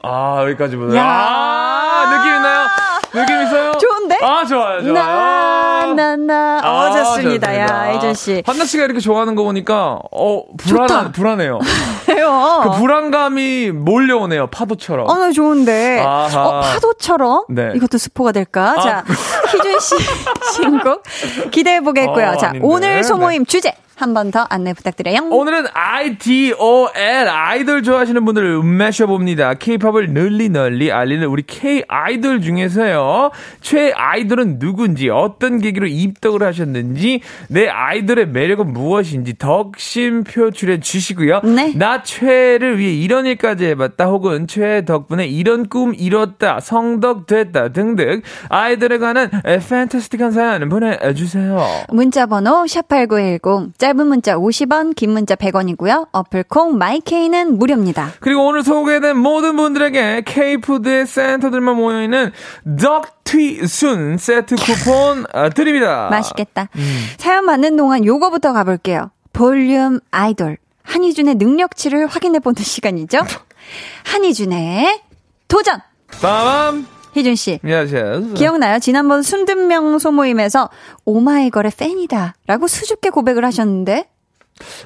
[0.01, 0.95] 아, 여기까지보다.
[0.97, 2.67] 야, 아, 느낌 있나요?
[3.13, 3.71] 느낌 있어요?
[3.73, 4.17] 좋은데?
[4.23, 4.93] 아, 좋아요, 좋아요.
[4.93, 5.32] 나,
[6.15, 6.61] 나, 나.
[6.63, 7.57] 어, 아, 좋습니다.
[7.57, 8.43] 야, 이준 씨.
[8.45, 11.59] 한나 씨가 이렇게 좋아하는 거 보니까, 어, 불안, 불안해요.
[12.05, 15.09] 그 불안감이 몰려오네요, 파도처럼.
[15.09, 15.99] 어, 나 좋은데.
[16.05, 16.47] 아하.
[16.47, 17.45] 어, 파도처럼?
[17.49, 17.71] 네.
[17.75, 18.75] 이것도 스포가 될까?
[18.77, 18.81] 아.
[18.81, 19.03] 자,
[19.47, 19.95] 희준 씨
[20.55, 21.03] 신곡
[21.51, 22.27] 기대해 보겠고요.
[22.29, 22.67] 어, 자, 아닌데.
[22.67, 23.49] 오늘 소모임 네.
[23.49, 23.73] 주제.
[23.95, 25.29] 한 번 더 안내 부탁드려요.
[25.31, 29.53] 오늘은 IDOL 아이돌 좋아하시는 분들을 음매셔 봅니다.
[29.53, 33.31] K-팝을 널리 널리 알리는 우리 K 아이돌 중에서요.
[33.61, 41.41] 최 아이돌은 누군지 어떤 계기로 입덕을 하셨는지 내 아이돌의 매력은 무엇인지 덕심 표출해 주시고요.
[41.43, 41.73] 네.
[41.75, 48.97] 나 최를 위해 이런 일까지 해봤다 혹은 최 덕분에 이런 꿈 이뤘다 성덕됐다 등등 아이돌에
[48.97, 49.29] 관한
[49.69, 51.65] 판타스틱한 사연 보내주세요.
[51.89, 56.07] 문자번호 샵8910 짧은 문자 50원, 긴 문자 100원이고요.
[56.13, 58.13] 어플콩 마이케이는 무료입니다.
[58.21, 62.31] 그리고 오늘 소개된 모든 분들에게 K푸드의 센터들만 모여있는
[62.81, 66.07] 덕튀순 세트 쿠폰 아, 드립니다.
[66.09, 66.69] 맛있겠다.
[66.77, 67.05] 음.
[67.17, 69.11] 사연 받는 동안 요거부터 가볼게요.
[69.33, 70.55] 볼륨 아이돌.
[70.83, 73.19] 한희준의 능력치를 확인해보는 시간이죠.
[74.07, 75.01] 한희준의
[75.49, 75.81] 도전!
[76.21, 76.87] 빠밤!
[77.15, 77.59] 희준 씨.
[77.63, 78.33] 안녕하세요.
[78.33, 78.79] 기억나요?
[78.79, 80.69] 지난번 순든명 소모임에서
[81.05, 82.35] 오마이걸의 팬이다.
[82.47, 84.09] 라고 수줍게 고백을 하셨는데.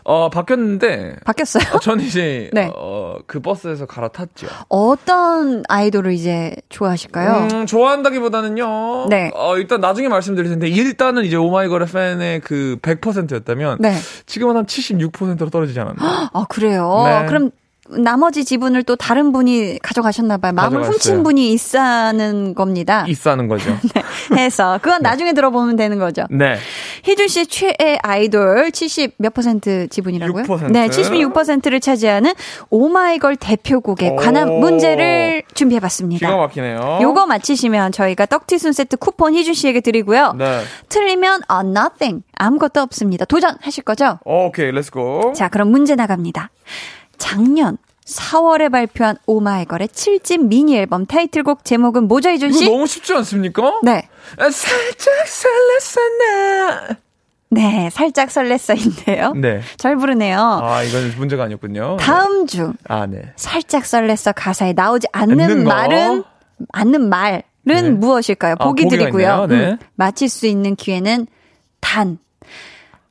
[0.03, 1.17] 어, 바뀌었는데.
[1.25, 1.63] 바뀌었어요?
[1.73, 2.71] 어, 저는 이제, 네.
[2.75, 4.47] 어, 그 버스에서 갈아탔죠.
[4.69, 7.47] 어떤 아이돌을 이제 좋아하실까요?
[7.51, 9.07] 음, 좋아한다기보다는요.
[9.09, 9.31] 네.
[9.35, 13.93] 어, 일단 나중에 말씀드릴 텐데, 일단은 이제 오마이걸의 팬의 그 100%였다면, 네.
[14.25, 15.95] 지금은 한 76%로 떨어지지 않았나.
[16.33, 17.03] 아, 그래요?
[17.05, 17.25] 네.
[17.27, 17.51] 그럼
[17.89, 20.53] 나머지 지분을 또 다른 분이 가져가셨나 봐요.
[20.53, 20.93] 마음을 가져갔어요.
[20.93, 23.05] 훔친 분이 있다는 겁니다.
[23.07, 23.69] 있사는 거죠.
[24.31, 24.43] 네.
[24.43, 24.79] 해서.
[24.81, 26.23] 그건 나중에 들어보면 되는 거죠.
[26.29, 26.57] 네.
[27.03, 30.43] 희준 씨의 최애 아이돌 70 몇 퍼센트 지분이라고요?
[30.43, 30.71] 6%.
[30.71, 32.33] 네, 76%를 차지하는
[32.69, 34.59] 오마이걸 대표곡에 관한 오.
[34.59, 36.27] 문제를 준비해 봤습니다.
[36.27, 36.99] 기가 막히네요.
[37.01, 40.33] 요거 맞히시면 저희가 떡튀순 세트 쿠폰 희준 씨에게 드리고요.
[40.37, 40.61] 네.
[40.89, 43.25] 틀리면 어, nothing 아무것도 없습니다.
[43.25, 44.19] 도전하실 거죠?
[44.25, 45.33] 오케이, let's go.
[45.35, 46.49] 자, 그럼 문제 나갑니다.
[47.17, 52.69] 작년 4월에 발표한 오마이걸의 7집 미니 앨범 타이틀곡 제목은 뭐죠, 이거 씨?
[52.69, 53.79] 너무 쉽지 않습니까?
[53.83, 54.07] 네.
[54.37, 56.97] 아, 살짝 설렜었나.
[57.49, 59.37] 네, 살짝 설렜어인데요.
[59.37, 59.61] 네.
[59.77, 60.37] 잘 부르네요.
[60.39, 61.97] 아, 이건 문제가 아니었군요.
[61.99, 63.21] 다음 중 아, 네.
[63.35, 65.63] 살짝 설렜어 가사에 나오지 않는?
[65.63, 66.23] 말은
[66.73, 67.81] 않는 말은 네.
[67.89, 68.55] 무엇일까요?
[68.59, 69.45] 아, 보기 보기가 드리고요.
[69.47, 69.55] 네.
[69.71, 71.27] 음, 맞힐 수 있는 기회는
[71.79, 72.17] 단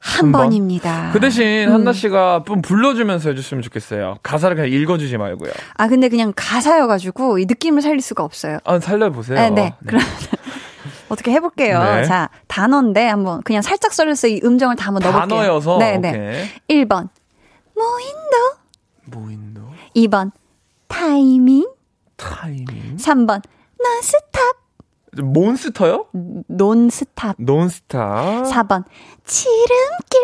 [0.07, 0.43] 한 한 번?
[0.43, 1.11] 번입니다.
[1.13, 1.73] 그 대신 음.
[1.75, 4.19] 한나 씨가 좀 불러주면서 해줬으면 좋겠어요.
[4.23, 5.51] 가사를 그냥 읽어주지 말고요.
[5.75, 8.59] 아 근데 그냥 가사여가지고 이 느낌을 살릴 수가 없어요.
[8.65, 9.37] 아, 살려보세요.
[9.39, 9.75] 네, 네.
[9.87, 10.01] 그럼
[11.09, 11.83] 어떻게 해볼게요.
[11.83, 12.05] 네.
[12.05, 15.39] 자 단어인데 한번 그냥 살짝 설렜어 이 음정을 다 한번 넣어볼게요.
[15.41, 15.79] 단어여서.
[15.79, 16.09] 네, 네.
[16.69, 16.85] 오케이.
[16.85, 17.09] 1번
[17.75, 18.37] 무인도,
[19.07, 19.61] 무인도,
[19.97, 20.31] 2번
[20.89, 21.67] 타이밍,
[22.17, 22.97] 타이밍.
[22.97, 23.43] 3번
[23.79, 24.57] nonstop,
[25.23, 26.07] 몬스터요?
[26.49, 27.37] nonstop.
[27.39, 28.45] nonstop.
[28.45, 28.85] 4번
[29.25, 30.21] 지름길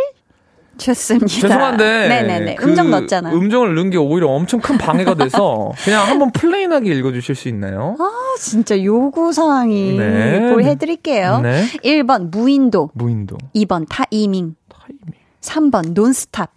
[0.78, 1.26] 좋습니다.
[1.26, 2.09] 죄송한데.
[2.09, 2.55] 네네네.
[2.57, 3.33] 그 음정 넣었잖아.
[3.33, 7.96] 음정을 넣은 게 오히려 엄청 큰 방해가 돼서 그냥 한번 plain하게 읽어주실 수 있나요?
[8.00, 10.52] 아 진짜 요구 사항이 네.
[10.52, 11.40] 보여드릴게요.
[11.40, 11.66] 네.
[11.85, 13.37] 1번 무인도, 무인도.
[13.55, 15.00] 2번 타이밍, 타이밍.
[15.40, 16.50] 3번 논스탑,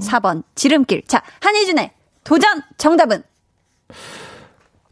[0.00, 1.02] 4번 지름길.
[1.06, 1.90] 자 한희준의
[2.24, 3.22] 도전 정답은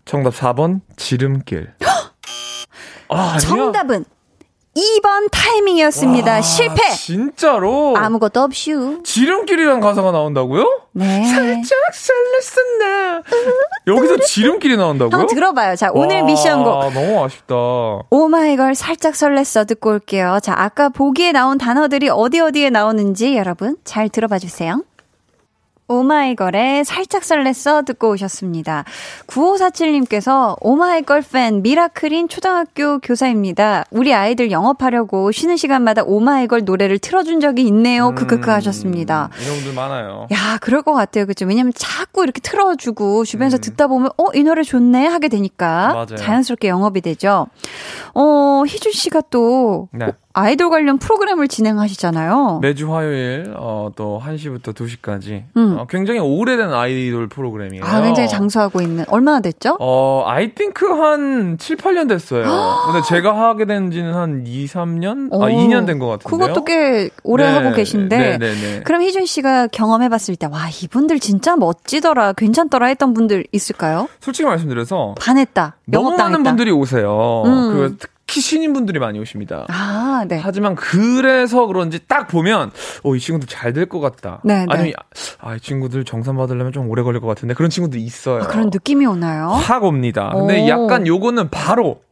[0.04, 1.72] 정답 4번 지름길.
[3.10, 3.38] 아.
[3.38, 4.04] 정답은
[4.76, 6.32] 2번 타이밍이었습니다.
[6.32, 6.90] 와, 실패.
[6.90, 7.94] 진짜로?
[7.96, 9.00] 아무것도 없슈.
[9.04, 10.82] 지름길이란 가사가 나온다고요?
[10.92, 11.24] 네.
[11.24, 13.22] 살짝 설렜었나.
[13.88, 15.18] 여기서 지름길이 나온다고요?
[15.18, 15.74] 한번 들어봐요.
[15.74, 17.54] 자 오늘 와, 미션곡 너무 아쉽다.
[18.10, 20.38] 오마이걸 살짝 설렜어 듣고 올게요.
[20.40, 24.82] 자, 아까 보기에 나온 단어들이 어디 어디에 나오는지 여러분 잘 들어봐 주세요.
[25.90, 28.84] 오마이걸의 살짝 설렜어 듣고 오셨습니다.
[29.26, 33.84] 9547님께서 오마이걸 팬 미라클인 초등학교 교사입니다.
[33.90, 38.14] 우리 아이들 영업하려고 쉬는 시간마다 오마이걸 노래를 틀어준 적이 있네요.
[38.14, 39.30] 크크크 하셨습니다.
[39.42, 40.28] 이런 분들 많아요.
[40.30, 41.26] 야, 그럴 것 같아요.
[41.26, 41.44] 그죠?
[41.44, 43.60] 왜냐면 자꾸 이렇게 틀어주고 주변에서 음.
[43.60, 45.06] 듣다 보면, 어, 이 노래 좋네?
[45.06, 45.88] 하게 되니까.
[45.88, 46.16] 맞아요.
[46.16, 47.48] 자연스럽게 영업이 되죠.
[48.14, 50.12] 어, 희준 씨가 또 네.
[50.32, 52.60] 아이돌 관련 프로그램을 진행하시잖아요.
[52.62, 55.76] 매주 화요일 어, 또 1시부터 2시까지 음.
[55.78, 57.84] 어, 굉장히 오래된 아이돌 프로그램이에요.
[57.84, 59.04] 아, 굉장히 장수하고 있는.
[59.08, 59.76] 얼마나 됐죠?
[59.80, 62.44] 어, I think 한 7, 8년 됐어요.
[62.92, 65.28] 근데 제가 하게 된 지는 한 2, 3년?
[65.32, 66.38] 오, 아, 2년 된 것 같은데요.
[66.48, 68.16] 그것도 꽤 오래 네, 하고 계신데.
[68.16, 68.80] 네, 네, 네.
[68.84, 74.08] 그럼 희준 씨가 경험해 봤을 때, 와, 이분들 진짜 멋지더라, 괜찮더라 했던 분들 있을까요?
[74.20, 75.76] 솔직히 말씀드려서 반했다.
[75.86, 76.16] 너무.
[76.16, 77.42] 많은 분들이 오세요.
[77.46, 77.72] 음.
[77.72, 77.96] 그
[78.30, 79.66] 특히 신인분들이 많이 오십니다.
[79.68, 80.38] 아, 네.
[80.40, 82.70] 하지만 그래서 그런지 딱 보면
[83.02, 84.40] 어, 이 친구들 잘 될 것 같다.
[84.44, 84.66] 네, 네.
[84.68, 84.92] 아니면
[85.40, 88.42] 아, 이 친구들 정산 받으려면 좀 오래 걸릴 것 같은데 그런 친구들이 있어요.
[88.44, 89.48] 아, 그런 느낌이 오나요?
[89.48, 90.30] 확 옵니다.
[90.32, 90.68] 근데 오.
[90.68, 92.02] 약간 요거는 바로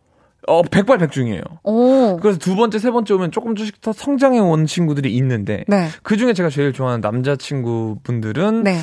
[0.48, 1.42] 어, 백발백중이에요.
[1.62, 2.16] 오.
[2.16, 5.88] 그래서 두 번째, 세 번째 오면 조금 조금씩 더 성장해 온 친구들이 있는데 네.
[6.02, 8.78] 그 중에 제가 제일 좋아하는 남자친구 분들은 네.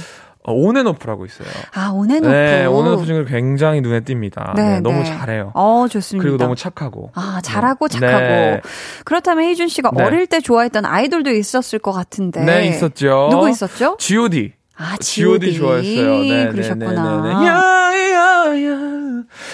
[0.47, 1.47] 어, 온앤오프라고 있어요.
[1.73, 2.27] 아, 온앤오프.
[2.27, 4.55] 네, 온앤오프 친구들 굉장히 눈에 띕니다.
[4.55, 5.05] 네, 네, 너무 네.
[5.05, 5.51] 잘해요.
[5.53, 6.21] 어, 좋습니다.
[6.23, 7.11] 그리고 너무 착하고.
[7.15, 7.99] 아, 잘하고 네.
[7.99, 8.19] 착하고.
[8.23, 8.61] 네.
[9.05, 10.03] 그렇다면 희준 씨가 네.
[10.03, 12.41] 어릴 때 좋아했던 아이돌도 있었을 것 같은데.
[12.43, 13.29] 네, 있었죠.
[13.31, 13.97] 누구 있었죠?
[13.99, 14.53] G.O.D.
[14.77, 15.53] 아, G.O.D.
[15.53, 15.57] G.O.D.
[15.57, 16.19] 좋아했어요.
[16.19, 17.21] 네, 그러셨구나.
[17.21, 17.47] 네, 네, 네.
[17.47, 19.04] 야 야 야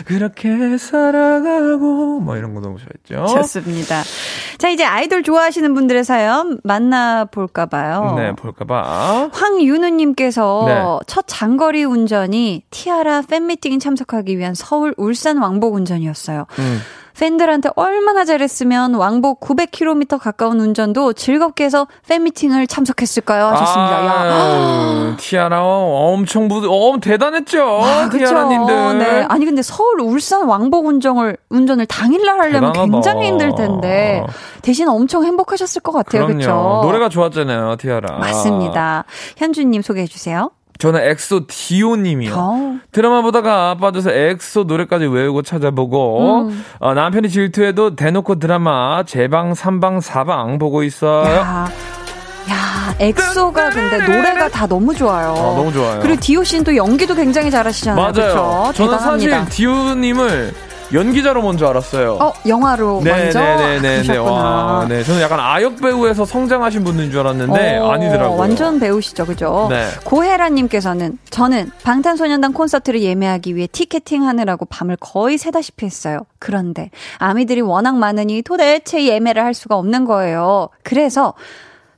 [0.05, 3.33] 그렇게 살아가고 뭐 이런 거 너무 좋아했죠.
[3.35, 4.01] 좋습니다.
[4.57, 8.13] 자, 이제 아이돌 좋아하시는 분들의 사연 만나볼까 봐요.
[8.17, 9.29] 네, 볼까 봐.
[9.33, 10.83] 황윤우님께서 네.
[11.07, 16.45] 첫 장거리 운전이 티아라 팬미팅 참석하기 위한 서울 울산 왕복 운전이었어요.
[16.59, 16.79] 음.
[17.17, 23.47] 팬들한테 얼마나 잘했으면 왕복 900km 가까운 운전도 즐겁게 해서 팬미팅을 참석했을까요?
[23.47, 24.05] 하셨습니다.
[24.05, 24.33] 야.
[24.33, 27.63] 아유, 티아라 엄청 부, 엄 대단했죠.
[27.83, 28.25] 아, 그쵸.
[28.25, 28.97] 티아라님들.
[28.99, 29.25] 네.
[29.29, 32.91] 아니, 근데 서울, 울산 왕복 운전을, 운전을 당일날 하려면 대단하다.
[32.91, 34.23] 굉장히 힘들 텐데,
[34.61, 36.27] 대신 엄청 행복하셨을 것 같아요.
[36.27, 36.81] 그쵸?
[36.83, 38.17] 노래가 좋았잖아요, 티아라.
[38.17, 39.05] 맞습니다.
[39.37, 40.51] 현주님 소개해 주세요.
[40.81, 42.33] 저는 엑소 디오님이요.
[42.35, 42.79] 어.
[42.91, 46.65] 드라마 보다가 빠져서 엑소 노래까지 외우고 찾아보고 음.
[46.79, 51.31] 어, 남편이 질투해도 대놓고 드라마 재방 3방 4방 보고 있어요.
[51.35, 51.69] 야,
[52.49, 55.29] 야, 엑소가 근데 노래가 다 너무 좋아요.
[55.29, 55.99] 아, 너무 좋아요.
[56.01, 58.01] 그리고 디오 씨는 또 연기도 굉장히 잘하시잖아요.
[58.01, 58.11] 맞아요.
[58.13, 58.71] 그쵸?
[58.73, 59.39] 저는 대단합니다.
[59.45, 60.51] 사실 디오님을
[60.93, 62.17] 연기자로 먼저 알았어요.
[62.19, 64.03] 어, 영화로 먼저 네네네네.
[64.03, 64.31] 그러셨구나.
[64.31, 65.03] 와, 네.
[65.03, 68.37] 저는 약간 아역 배우에서 성장하신 분인 줄 알았는데 어, 아니더라고요.
[68.37, 69.67] 완전 배우시죠, 그죠?
[69.69, 69.87] 네.
[70.03, 76.19] 고혜라님께서는 저는 방탄소년단 콘서트를 예매하기 위해 티켓팅 하느라고 밤을 거의 새다시피 했어요.
[76.39, 80.69] 그런데 아미들이 워낙 많으니 도대체 예매를 할 수가 없는 거예요.
[80.83, 81.33] 그래서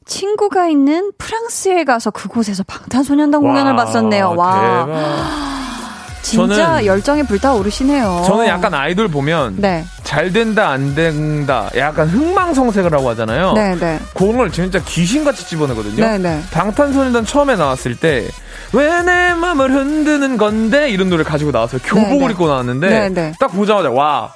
[0.05, 4.33] 친구가 있는 프랑스에 가서 그곳에서 방탄소년단 공연을 와, 봤었네요.
[4.35, 5.72] 와, 대박.
[6.23, 8.23] 진짜 저는- 열정에 불타오르시네요.
[8.25, 13.53] 저는 약간 아이돌 보면 네, 잘 된다 안 된다 약간 흥망성쇠를 하고 하잖아요.
[13.53, 16.03] 네, 네, 걸 진짜 귀신같이 집어내거든요.
[16.03, 16.41] 네, 네.
[16.51, 18.25] 방탄소년단 처음에 나왔을 때
[18.71, 21.81] 왜내 맘을 흔드는 건데 이런 노래 가지고 나왔어요.
[21.83, 22.31] 교복을 네, 네.
[22.31, 23.33] 입고 나왔는데 네, 네.
[23.39, 24.33] 딱 보자마자 와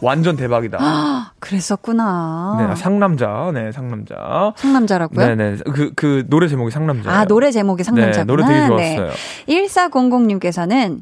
[0.00, 0.78] 완전 대박이다.
[0.80, 2.56] 아, 그랬었구나.
[2.68, 3.50] 네, 상남자.
[3.54, 4.52] 네, 상남자.
[4.56, 5.26] 상남자라고요?
[5.26, 5.56] 네, 네.
[5.72, 7.10] 그, 그 노래 제목이 상남자.
[7.10, 8.22] 아, 노래 제목이 상남자구나.
[8.22, 9.10] 네, 노래 되게 좋았어요.
[9.48, 11.00] 1400님께서는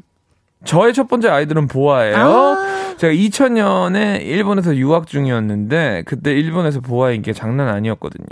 [0.65, 2.15] 저의 첫 번째 아이들은 보아예요.
[2.17, 2.73] 아.
[2.95, 8.25] 제가 2000년에 일본에서 유학 중이었는데 그때 일본에서 보아 인기가 장난 아니었거든요.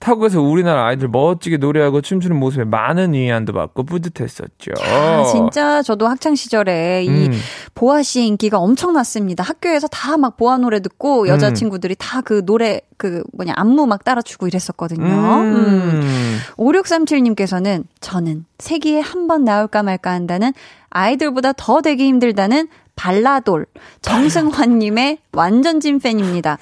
[0.00, 4.72] 타국에서 우리나라 아이들 멋지게 노래하고 춤추는 모습에 많은 위안도 받고 뿌듯했었죠.
[4.84, 7.32] 아, 진짜 저도 학창 시절에 이 음.
[7.74, 9.42] 보아 씨의 인기가 엄청났습니다.
[9.42, 11.54] 학교에서 다 막 보아 노래 듣고 여자 음.
[11.54, 15.04] 친구들이 다그 노래 그 뭐냐 안무 막 따라 추고 이랬었거든요.
[15.06, 15.54] 음.
[15.56, 16.38] 음.
[16.58, 20.52] 5637님께서는 저는 세기에 한 번 나올까 말까 한다는
[20.92, 22.68] 아이들보다 더 되기 힘들다는
[23.02, 23.66] 발라돌
[24.00, 26.58] 정승환님의 완전 찐팬입니다.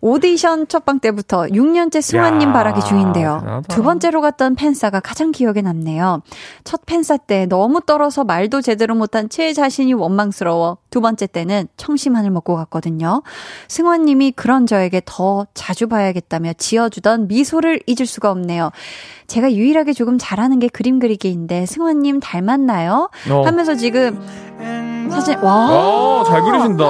[0.00, 3.62] 오디션 첫방 때부터 6년째 승환님 야, 바라기 중인데요.
[3.68, 6.22] 두 번째로 갔던 팬싸가 가장 기억에 남네요.
[6.64, 12.30] 첫 팬싸 때 너무 떨어서 말도 제대로 못한 제 자신이 원망스러워 두 번째 때는 청심환을
[12.30, 13.22] 먹고 갔거든요.
[13.68, 18.72] 승환님이 그런 저에게 더 자주 봐야겠다며 지어주던 미소를 잊을 수가 없네요.
[19.28, 23.10] 제가 유일하게 조금 잘하는 게 그림 그리기인데 승환님 닮았나요?
[23.30, 23.42] 어.
[23.44, 24.18] 하면서 지금
[25.10, 26.84] 사진 와 아, 잘 그리신다.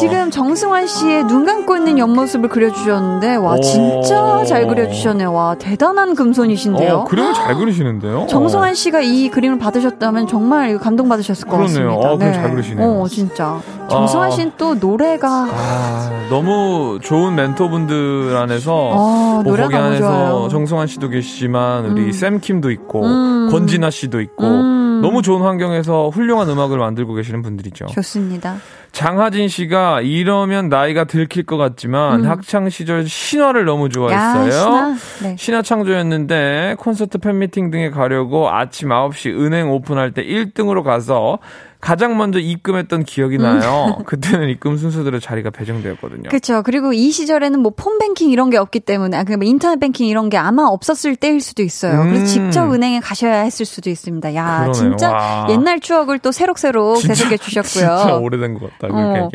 [0.00, 3.60] 지금 정승환 씨의 눈 감고 있는 옆모습을 그려주셨는데 와 오.
[3.60, 5.32] 진짜 잘 그려주셨네요.
[5.32, 6.94] 와 대단한 금손이신데요.
[6.94, 8.26] 어, 그림을 잘 그리시는데요?
[8.28, 11.98] 정승환 씨가 이 그림을 받으셨다면 정말 감동 받으셨을 것 그러네요.
[11.98, 12.10] 같습니다.
[12.10, 12.88] 어, 그림 잘 그리시네요.
[13.00, 14.30] 어 진짜 정승환 아.
[14.30, 20.48] 씨는 또 노래가 아, 너무 좋은 멘토분들 안에서 어, 뭐 거기 안에서 좋아요.
[20.50, 22.12] 정승환 씨도 계시지만 우리 음.
[22.12, 23.48] 샘킴도 있고 음.
[23.50, 24.83] 권진아 씨도 있고 음.
[25.00, 27.86] 너무 좋은 환경에서 훌륭한 음악을 만들고 계시는 분들이죠.
[27.86, 28.56] 좋습니다.
[28.92, 32.30] 장하진 씨가 이러면 나이가 들킬 것 같지만 음.
[32.30, 34.50] 학창 시절 신화를 너무 야 좋아했어요.
[34.50, 35.36] 신아 네.
[35.36, 41.40] 신화 창조였는데 콘서트 팬미팅 등에 가려고 아침 9시 은행 오픈할 때 1등으로 가서
[41.84, 43.98] 가장 먼저 입금했던 기억이 나요.
[44.06, 46.30] 그때는 입금 순서대로 자리가 배정되었거든요.
[46.30, 46.62] 그렇죠.
[46.62, 50.30] 그리고 이 시절에는 뭐 폰뱅킹 이런 게 없기 때문에 아, 그냥 뭐 인터넷 뱅킹 이런
[50.30, 52.00] 게 아마 없었을 때일 수도 있어요.
[52.00, 52.08] 음.
[52.08, 54.34] 그래서 직접 은행에 가셔야 했을 수도 있습니다.
[54.34, 54.72] 야 그러네요.
[54.72, 55.46] 진짜 와.
[55.50, 57.96] 옛날 추억을 또 새록새록 되새겨 주셨고요.
[58.00, 58.88] 진짜 오래된 것 같다.
[58.90, 59.28] 어.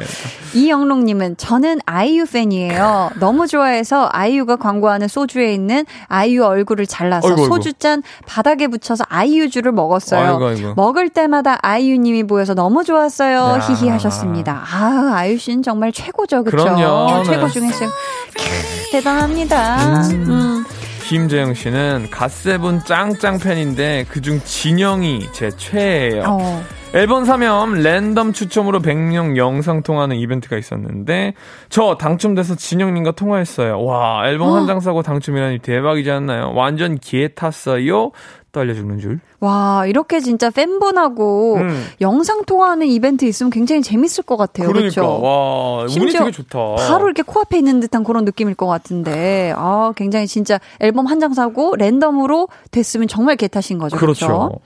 [0.56, 3.12] 이영롱님은 저는 아이유 팬이에요.
[3.22, 7.54] 너무 좋아해서 아이유가 광고하는 소주에 있는 아이유 얼굴을 잘라서 아이고, 아이고.
[7.54, 10.44] 소주잔 바닥에 붙여서 아이유주를 먹었어요.
[10.44, 10.74] 아이고.
[10.74, 13.38] 먹을 때마다 아이유님이 보여 서 너무 좋았어요.
[13.38, 13.60] 야.
[13.60, 14.64] 히히 하셨습니다.
[14.72, 16.76] 아 아이유 씨는 정말 최고죠, 그렇죠?
[16.76, 17.24] 그럼요.
[17.24, 17.54] 최고 네.
[17.54, 17.92] 중에 최고.
[17.92, 20.08] 캬, 대단합니다.
[20.10, 20.66] 음.
[21.08, 26.24] 김재영 씨는 갓세븐 짱짱 팬인데 그중 진영이 제 최애예요.
[26.28, 26.64] 어.
[26.92, 31.36] 앨범 사면 랜덤 추첨으로 100명 영상 통화하는 이벤트가 있었는데
[31.70, 33.84] 저 당첨돼서 진영님과 통화했어요.
[33.84, 36.52] 와 앨범 한 장 사고 당첨이라니 대박이지 않나요?
[36.56, 38.12] 완전 기에 탔어요.
[38.52, 39.20] 또 알려주는 줄.
[39.40, 41.86] 와 이렇게 진짜 팬분하고 음.
[42.02, 44.68] 영상 통화하는 이벤트 있으면 굉장히 재밌을 것 같아요.
[44.68, 45.22] 그러니까 그렇죠?
[45.22, 46.58] 와 운이 되게 좋다.
[46.88, 51.34] 바로 이렇게 코앞에 있는 듯한 그런 느낌일 것 같은데, 아, 굉장히 진짜 앨범 한 장
[51.36, 53.96] 사고 랜덤으로 됐으면 정말 개타신 거죠.
[53.98, 54.26] 그렇죠.
[54.28, 54.60] 그렇죠.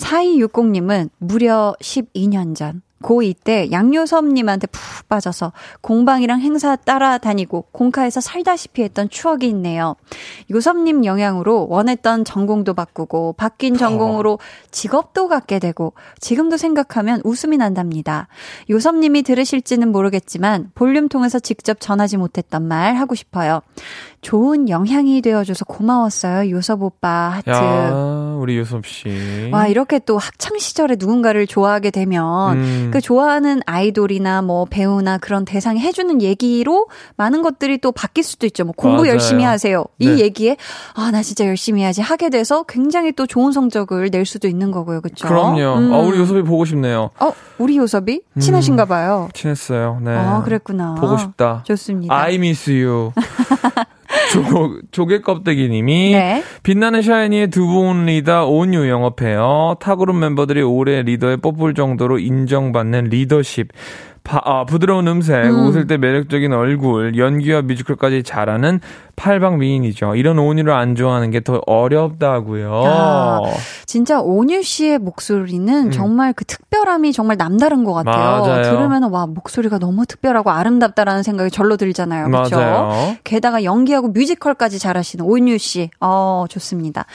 [0.00, 9.08] 4260님은 무려 12년 전, 고2 때 양요섭님한테 푹 빠져서 공방이랑 행사 따라다니고 공카에서 살다시피 했던
[9.08, 9.96] 추억이 있네요.
[10.50, 14.38] 요섭님 영향으로 원했던 전공도 바꾸고 바뀐 전공으로
[14.70, 18.28] 직업도 갖게 되고 지금도 생각하면 웃음이 난답니다.
[18.68, 23.62] 요섭님이 들으실지는 모르겠지만 볼륨 통해서 직접 전하지 못했던 말 하고 싶어요.
[24.22, 26.50] 좋은 영향이 되어줘서 고마웠어요.
[26.50, 27.50] 요섭 오빠 하트.
[27.50, 29.50] 야 우리 요섭 씨.
[29.52, 32.90] 와, 이렇게 또 학창 시절에 누군가를 좋아하게 되면 음.
[32.92, 38.64] 그 좋아하는 아이돌이나 뭐 배우나 그런 대상이 해주는 얘기로 많은 것들이 또 바뀔 수도 있죠.
[38.64, 39.12] 뭐 공부 맞아요.
[39.12, 39.84] 열심히 하세요.
[39.98, 40.18] 이 네.
[40.18, 40.56] 얘기에
[40.94, 45.00] 아, 나 진짜 열심히 해야지 하게 돼서 굉장히 또 좋은 성적을 낼 수도 있는 거고요.
[45.00, 45.28] 그렇죠?
[45.28, 45.78] 그럼요.
[45.78, 45.92] 음.
[45.92, 47.10] 아, 우리 요섭이 보고 싶네요.
[47.20, 49.28] 어, 우리 요섭이 친하신가 봐요.
[49.34, 50.00] 친했어요.
[50.02, 50.14] 네.
[50.16, 50.94] 아, 그랬구나.
[50.94, 51.62] 보고 싶다.
[51.66, 52.14] 좋습니다.
[52.14, 53.12] I miss you.
[54.30, 56.42] 조, 조개 껍데기님이 네.
[56.62, 59.76] 빛나는 샤이니의 두 분 리더 온유 영업해요.
[59.80, 63.68] 타그룹 멤버들이 올해 리더에 뽑을 정도로 인정받는 리더십.
[64.22, 65.66] 바, 아, 부드러운 음색, 음.
[65.66, 68.80] 웃을 때 매력적인 얼굴, 연기와 뮤지컬까지 잘하는
[69.20, 70.14] 팔방 미인이죠.
[70.14, 72.84] 이런 온유를 안 좋아하는 게 더 어렵다고요.
[72.84, 73.40] 야,
[73.86, 75.90] 진짜 온유 씨의 목소리는 음.
[75.90, 78.42] 정말 그 특별함이 정말 남다른 것 같아요.
[78.42, 78.62] 맞아요.
[78.62, 82.26] 들으면 와 목소리가 너무 특별하고 아름답다라는 생각이 절로 들잖아요.
[82.26, 83.16] 그렇죠?
[83.24, 87.06] 게다가 연기하고 뮤지컬까지 잘하시는 온유 씨, 어 좋습니다.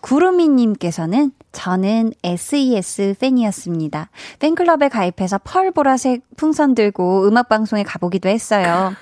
[0.00, 4.10] 구루미님께서는 저는 SES 팬이었습니다.
[4.40, 8.92] 팬클럽에 가입해서 펄 보라색 풍선 들고 음악 방송에 가보기도 했어요.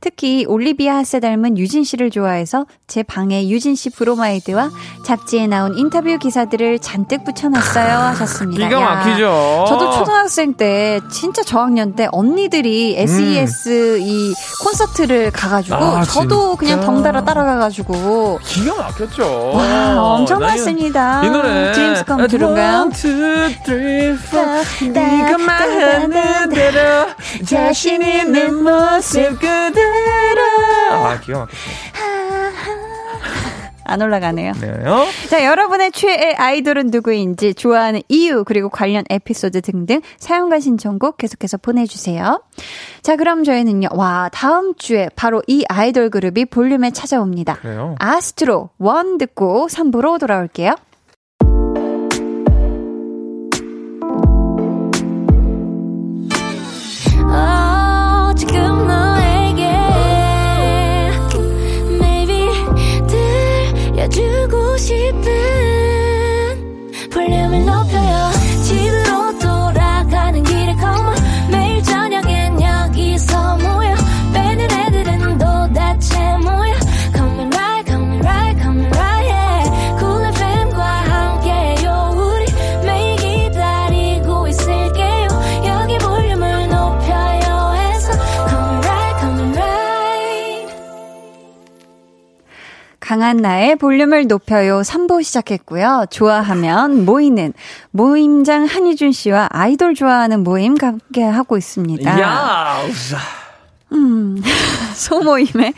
[0.00, 4.70] 특히 올리비아 하세 닮은 유진 씨를 좋아해서 제 방에 유진 씨 브로마이드와
[5.06, 8.68] 잡지에 나온 인터뷰 기사들을 잔뜩 붙여놨어요 하셨습니다.
[8.68, 9.24] 기가 막히죠.
[9.24, 14.00] 야, 저도 초등학생 때 진짜 저학년 때 언니들이 SES 음.
[14.02, 16.56] 이 콘서트를 가가지고 아, 저도 진짜?
[16.58, 19.52] 그냥 덩달아 따라가가지고 기가 막혔죠.
[19.54, 21.22] 와 엄청 많습니다.
[21.24, 22.90] 이 노래 드림스 컴 트루인가요?
[24.92, 27.06] 네가 말하는 대로
[27.46, 30.42] 자신 있는 모습 그대로
[30.90, 31.91] 아 기가 막혔습니다.
[33.84, 34.52] 안 올라가네요.
[34.60, 35.04] 네요.
[35.28, 42.42] 자, 여러분의 최애 아이돌은 누구인지, 좋아하는 이유, 그리고 관련 에피소드 등등 사용과 신청곡 계속해서 보내주세요.
[43.02, 47.54] 자, 그럼 저희는요, 와, 다음 주에 바로 이 아이돌 그룹이 볼륨에 찾아옵니다.
[47.56, 47.96] 그래요?
[47.98, 50.74] 아스트로 원 듣고 3부로 돌아올게요.
[93.12, 96.06] 강한 나의 볼륨을 높여요 3부 시작했고요.
[96.08, 97.52] 좋아하면 모이는
[97.90, 102.20] 모임장 한희준 씨와 아이돌 좋아하는 모임 함께 하고 있습니다.
[102.22, 102.78] 야!
[103.92, 104.42] 음,
[104.96, 105.74] 소모임에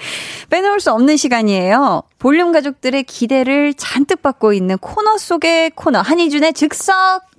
[0.48, 2.04] 빼놓을 수 없는 시간이에요.
[2.20, 6.94] 볼륨 가족들의 기대를 잔뜩 받고 있는 코너 속의 코너 한희준의 즉석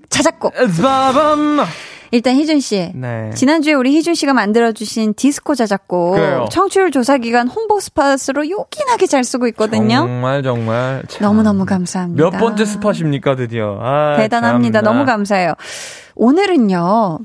[0.10, 0.56] 자작곡.
[2.12, 2.92] 일단 희준 씨.
[2.96, 3.32] 네.
[3.34, 6.16] 지난주에 우리 희준 씨가 만들어주신 디스코 자작곡.
[6.16, 6.46] 그래요.
[6.52, 9.98] 청취율 조사 기간 홍보 스팟으로 요긴하게 잘 쓰고 있거든요.
[9.98, 11.04] 정말, 정말.
[11.22, 12.24] 너무너무 감사합니다.
[12.24, 13.80] 몇 번째 spot입니까, 드디어.
[13.82, 14.82] 아, 대단합니다.
[14.82, 14.92] 참나.
[14.92, 15.54] 너무 감사해요.
[16.16, 17.20] 오늘은요,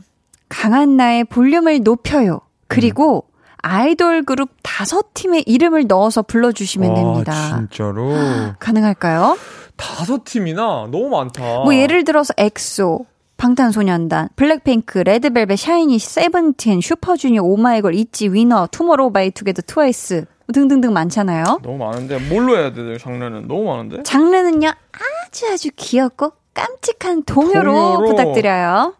[0.49, 2.41] 강한나의 볼륨을 높여요.
[2.67, 3.31] 그리고 음.
[3.63, 7.33] 아이돌 그룹 다섯 팀의 이름을 넣어서 불러주시면 와, 됩니다.
[7.57, 8.15] 진짜로?
[8.59, 9.37] 가능할까요?
[9.77, 10.89] 다섯 팀이나?
[10.91, 11.43] 너무 많다.
[11.65, 13.05] 뭐 예를 들어서 엑소,
[13.41, 21.61] 방탄소년단, 블랙핑크, 레드벨벳, 샤이니, 세븐틴, 슈퍼주니어, 오마이걸, 있지, 위너, 투모로우 바이 투게더, 트와이스 등등등 많잖아요.
[21.63, 22.99] 너무 많은데 뭘로 해야 돼요?
[22.99, 24.03] 장르는 너무 많은데.
[24.03, 28.07] 장르는요 아주 아주 귀엽고 깜찍한 동요로, 동요로.
[28.09, 28.95] 부탁드려요.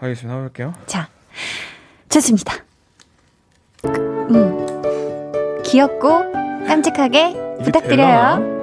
[0.00, 0.34] 알겠습니다.
[0.36, 0.72] 해볼게요.
[0.86, 1.08] 자,
[2.08, 2.54] 좋습니다.
[3.84, 6.32] 음, 귀엽고
[6.66, 8.58] 깜찍하게 부탁드려요.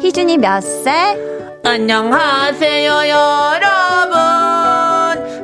[0.00, 1.37] 희준이 몇 살?
[1.70, 4.16] 안녕하세요 여러분.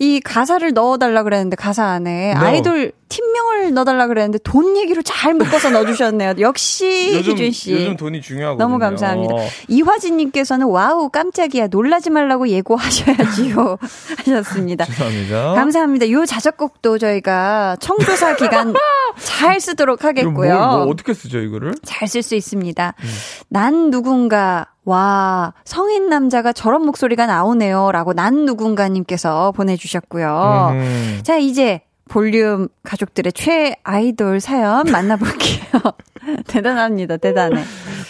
[0.02, 2.40] 이 가사를 넣어달라 그랬는데 가사 안에 네.
[2.42, 6.34] 아이돌 팀명을 넣어달라 그랬는데 돈 얘기로 잘 묶어서 넣어주셨네요.
[6.40, 7.74] 역시 요즘, 희준 씨.
[7.74, 9.34] 요즘 돈이 중요하고 너무 감사합니다.
[9.68, 13.76] 이화진님께서는 와우 깜짝이야 놀라지 말라고 예고하셔야지요
[14.24, 14.86] 하셨습니다.
[14.86, 15.54] 감사합니다.
[15.54, 16.10] 감사합니다.
[16.12, 18.72] 요 자작곡도 저희가 청조사 기간
[19.22, 20.32] 잘 쓰도록 하겠고요.
[20.32, 21.74] 뭘, 뭐 어떻게 쓰죠 이거를?
[21.84, 22.94] 잘 쓸 수 있습니다.
[22.98, 23.08] 음.
[23.50, 27.92] 난 누군가 와, 성인 남자가 저런 목소리가 나오네요.
[27.92, 30.70] 라고 난 누군가님께서 보내주셨고요.
[30.72, 31.20] 음.
[31.22, 35.80] 자, 이제 볼륨 가족들의 최애 아이돌 사연 만나볼게요.
[36.48, 37.18] 대단합니다.
[37.18, 37.62] 대단해.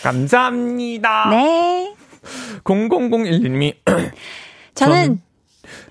[0.02, 1.28] 감사합니다.
[1.28, 1.94] 네.
[2.64, 3.74] 0001님이
[4.74, 5.20] 저는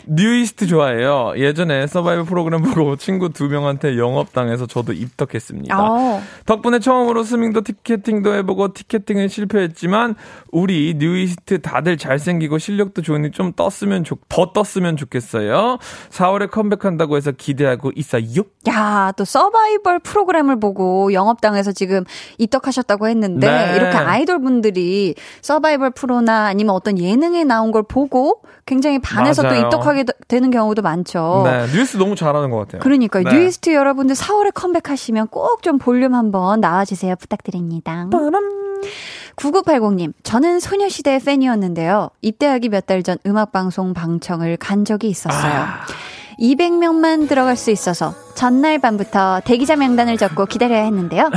[0.09, 1.33] 뉴이스트 좋아해요.
[1.37, 5.79] 예전에 서바이벌 프로그램 보고 친구 두 명한테 영업당해서 저도 입덕했습니다.
[5.79, 5.85] 오.
[5.85, 6.21] 어.
[6.45, 10.15] 덕분에 처음으로 스밍도 티켓팅도 해보고 티켓팅은 실패했지만
[10.51, 15.77] 우리 뉴이스트 다들 잘생기고 실력도 좋으니 좀 떴으면 좋, 더 떴으면 좋겠어요.
[16.09, 18.23] 4월에 컴백한다고 해서 기대하고 있어요.
[18.67, 22.03] 야, 또 서바이벌 프로그램을 보고 영업당해서 지금
[22.37, 23.75] 입덕하셨다고 했는데 네.
[23.75, 29.61] 이렇게 아이돌 분들이 서바이벌 프로나 아니면 어떤 예능에 나온 걸 보고 굉장히 반해서 맞아요.
[29.61, 31.41] 또 입덕하게 되는 경우도 많죠.
[31.45, 32.81] 네, 뉴이스트 너무 잘하는 것 같아요.
[32.81, 33.31] 그러니까 네.
[33.31, 37.15] 뉴이스트 여러분들 4월에 컴백하시면 꼭 좀 볼륨 한번 나와주세요.
[37.17, 38.07] 부탁드립니다.
[38.11, 38.33] 빠람.
[39.35, 42.09] 9980님, 저는 소녀시대 팬이었는데요.
[42.21, 45.51] 입대하기 몇 달 전 음악방송 방청을 간 적이 있었어요.
[45.53, 45.85] 아.
[46.39, 51.29] 200명만 들어갈 수 있어서 전날 밤부터 대기자 명단을 적고 기다려야 했는데요.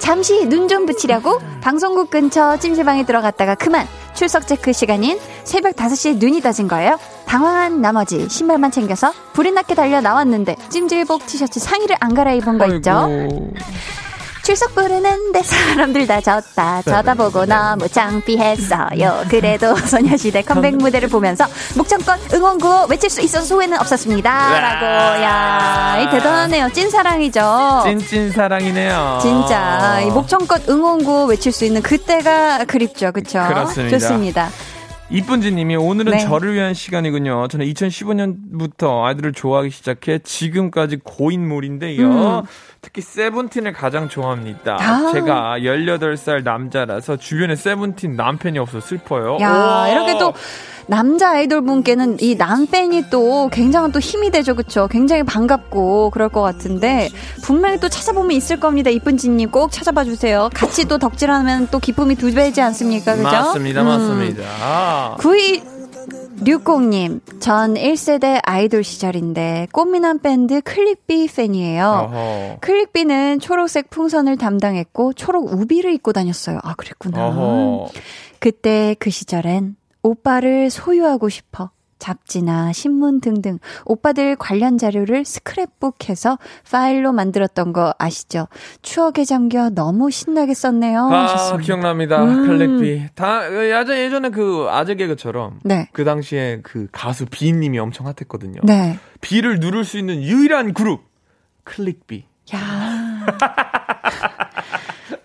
[0.00, 6.40] 잠시 눈 좀 붙이려고 방송국 근처 찜질방에 들어갔다가 그만 출석 체크 시간인 새벽 5시에 눈이
[6.40, 6.98] 떠진 거예요.
[7.26, 13.08] 당황한 나머지 신발만 챙겨서 불이 나게 달려 나왔는데 찜질복 티셔츠 상의를 안 갈아입은 거 있죠?
[14.48, 16.80] 출석 부르는데 사람들 다 졌다.
[16.80, 19.24] 쳐다보고 너무 창피했어요.
[19.28, 21.44] 그래도 소녀시대 컴백 무대를 보면서
[21.76, 24.58] 목청껏 응원구호 외칠 수 있어서 소회는 없었습니다.
[24.58, 25.22] 라고.
[25.22, 26.70] 야, 이 대단하네요.
[26.72, 27.82] 찐사랑이죠.
[27.84, 29.18] 찐찐 사랑이네요.
[29.20, 30.00] 진짜.
[30.00, 33.12] 이 목청껏 응원구호 외칠 수 있는 그때가 그립죠.
[33.12, 33.44] 그쵸?
[33.46, 33.98] 그렇습니다.
[33.98, 34.48] 좋습니다.
[35.10, 36.18] 이쁜지님이 오늘은 네.
[36.18, 37.48] 저를 위한 시간이군요.
[37.48, 42.40] 저는 2015년부터 아이들을 좋아하기 시작해 지금까지 고인물인데요.
[42.40, 42.42] 음.
[42.82, 44.76] 특히 세븐틴을 가장 좋아합니다.
[44.80, 45.12] 아.
[45.12, 49.38] 제가 18살 남자라서 주변에 세븐틴 남편이 없어 슬퍼요.
[49.40, 49.92] 야, 오.
[49.92, 50.32] 이렇게 또
[50.88, 54.88] 남자 아이돌 분께는 이 남팬이 또 굉장한 또 힘이 되죠, 그쵸?
[54.90, 57.10] 굉장히 반갑고 그럴 것 같은데
[57.42, 58.88] 분명히 또 찾아보면 있을 겁니다.
[58.88, 60.48] 이쁜지님 꼭 찾아봐 주세요.
[60.54, 63.28] 같이 또 덕질하면 또 기쁨이 두 배지 않습니까, 그죠?
[63.28, 63.86] 맞습니다, 음.
[63.86, 65.16] 맞습니다.
[65.18, 65.62] 구이
[66.40, 72.10] 류공님, 전 1세대 아이돌 시절인데 꽃미남 밴드 클릭비 팬이에요.
[72.12, 72.56] 어허.
[72.60, 76.60] 클릭비는 초록색 풍선을 담당했고 초록 우비를 입고 다녔어요.
[76.62, 77.26] 아, 그랬구나.
[77.26, 77.88] 어허.
[78.38, 79.76] 그때 그 시절엔
[80.08, 81.70] 오빠를 소유하고 싶어.
[81.98, 86.38] 잡지나 신문 등등 오빠들 관련 자료를 스크랩북해서
[86.70, 88.46] 파일로 만들었던 거 아시죠?
[88.82, 91.06] 추억에 잠겨 너무 신나게 썼네요.
[91.06, 91.64] 아, 하셨습니다.
[91.64, 92.24] 기억납니다.
[92.24, 92.46] 음.
[92.46, 93.08] 클렉비.
[93.16, 95.88] 다 예전 예전에 그 아재 개그처럼 네.
[95.92, 98.60] 그 당시에 그 가수 비님이 엄청 핫했거든요.
[98.62, 98.96] 네.
[99.20, 101.02] 비를 누를 수 있는 유일한 그룹
[101.64, 102.24] 클릭비.
[102.54, 103.26] 야.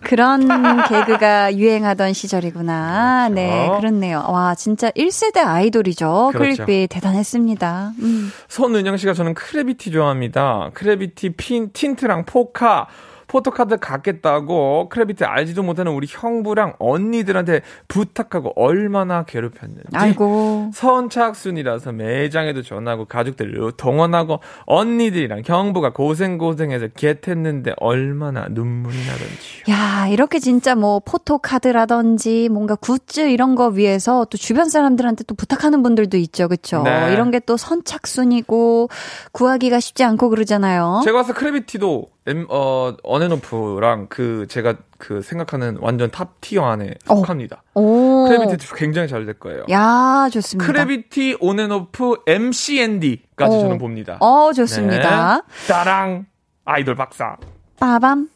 [0.04, 0.46] 그런
[0.86, 3.28] 개그가 유행하던 시절이구나.
[3.30, 3.34] 그렇죠.
[3.34, 4.24] 네, 그렇네요.
[4.28, 6.30] 와, 진짜 1세대 아이돌이죠.
[6.32, 6.64] 그렇죠.
[6.64, 7.92] 클릭비 대단했습니다.
[8.00, 8.30] 음.
[8.48, 10.70] 손은영 씨가 저는 크래비티 좋아합니다.
[10.74, 12.86] 크래비티 핀, 틴트랑 포카,
[13.34, 19.88] 포토카드 갖겠다고 크래비티 알지도 못하는 우리 형부랑 언니들한테 부탁하고 얼마나 괴롭혔는지.
[19.92, 20.70] 아이고.
[20.72, 29.70] 선착순이라서 매장에도 전화하고 가족들 동원하고 언니들이랑 형부가 고생고생해서 get했는데 얼마나 눈물이 나던지.
[29.70, 35.82] 야, 이렇게 진짜 뭐 포토카드라든지 뭔가 굿즈 이런 거 위해서 또 주변 사람들한테 또 부탁하는
[35.82, 36.48] 분들도 있죠.
[36.48, 36.82] 그쵸?
[36.82, 37.12] 네.
[37.12, 38.88] 이런 게 또 선착순이고
[39.32, 41.02] 구하기가 쉽지 않고 그러잖아요.
[41.04, 47.16] 제가 와서 크래비티도 엠, 어, 온앤오프랑 그, 제가 그 생각하는 완전 top tier 안에 어.
[47.16, 47.62] 속합니다.
[47.74, 48.26] 오.
[48.26, 49.64] 크래비티 굉장히 잘 될 거예요.
[49.70, 50.66] 야, 좋습니다.
[50.72, 53.60] 크래비티, 온앤오프, MCND까지 오.
[53.60, 54.16] 저는 봅니다.
[54.20, 55.36] 어, 좋습니다.
[55.46, 55.66] 네.
[55.68, 56.26] 따랑,
[56.64, 57.36] 아이돌 박사.
[57.78, 58.30] 빠밤.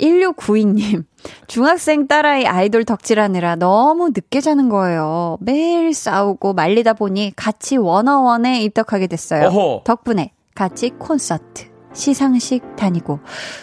[0.00, 1.04] 1692님.
[1.46, 5.36] 중학생 딸아이 아이돌 덕질하느라 너무 늦게 자는 거예요.
[5.40, 9.48] 매일 싸우고 말리다 보니 같이 원어원에 입덕하게 됐어요.
[9.48, 9.82] 어허.
[9.84, 11.73] 덕분에 같이 콘서트.
[11.94, 13.20] 시상식 다니고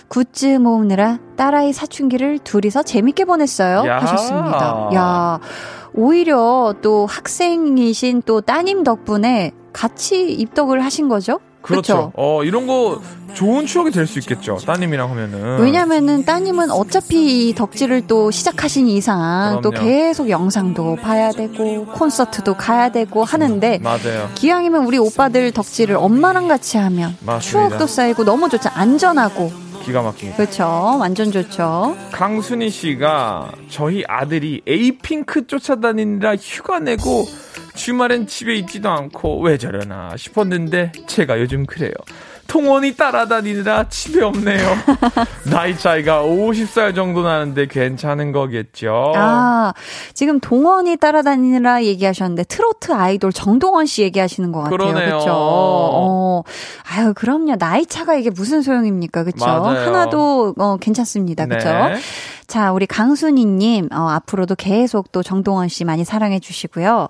[0.07, 3.87] 굿즈 모으느라 딸아이 사춘기를 둘이서 재밌게 보냈어요.
[3.87, 3.99] 야.
[3.99, 4.89] 하셨습니다.
[4.95, 5.39] 야,
[5.93, 11.39] 오히려 또 학생이신 또 따님 덕분에 같이 입덕을 하신 거죠?
[11.61, 11.95] 그렇죠.
[12.07, 12.11] 그쵸?
[12.15, 13.01] 어, 이런 거
[13.33, 14.57] 좋은 추억이 될 수 있겠죠.
[14.57, 15.59] 따님이랑 하면은.
[15.61, 19.85] 왜냐면은 따님은 어차피 이 덕질을 또 시작하신 이상 또 그럼요.
[19.87, 24.29] 계속 영상도 봐야 되고 콘서트도 가야 되고 하는데 맞아요.
[24.35, 27.39] 기왕이면 우리 오빠들 덕질을 엄마랑 같이 하면 맞습니다.
[27.39, 28.69] 추억도 쌓이고 너무 좋죠.
[28.73, 29.51] 안전하고.
[29.85, 30.37] 기가 막힙니다.
[30.37, 30.97] 그렇죠.
[30.99, 31.95] 완전 좋죠.
[32.11, 37.25] 강순희 씨가 저희 아들이 에이핑크 쫓아다니느라 휴가 내고
[37.73, 41.93] 주말엔 집에 있지도 않고 왜 저러나 싶었는데 제가 요즘 그래요.
[42.51, 44.75] 통원이 따라다니느라 집에 없네요.
[45.49, 49.13] 나이 차이가 50살 정도 나는데 괜찮은 거겠죠.
[49.15, 49.73] 아,
[50.13, 54.77] 지금 동원이 따라다니느라 얘기하셨는데 트로트 아이돌 정동원 씨 얘기하시는 것 같아요.
[54.77, 55.05] 그러네요.
[55.05, 55.29] 그렇죠.
[55.31, 56.43] 어.
[56.93, 57.55] 아유, 그럼요.
[57.55, 59.23] 나이 차가 이게 무슨 소용입니까?
[59.23, 59.45] 그렇죠?
[59.45, 61.45] 하나도 어, 괜찮습니다.
[61.45, 61.69] 그렇죠?
[61.69, 61.95] 네.
[62.47, 67.07] 자, 우리 강순희님, 어, 앞으로도 계속 또 정동원 씨 많이 사랑해 주시고요.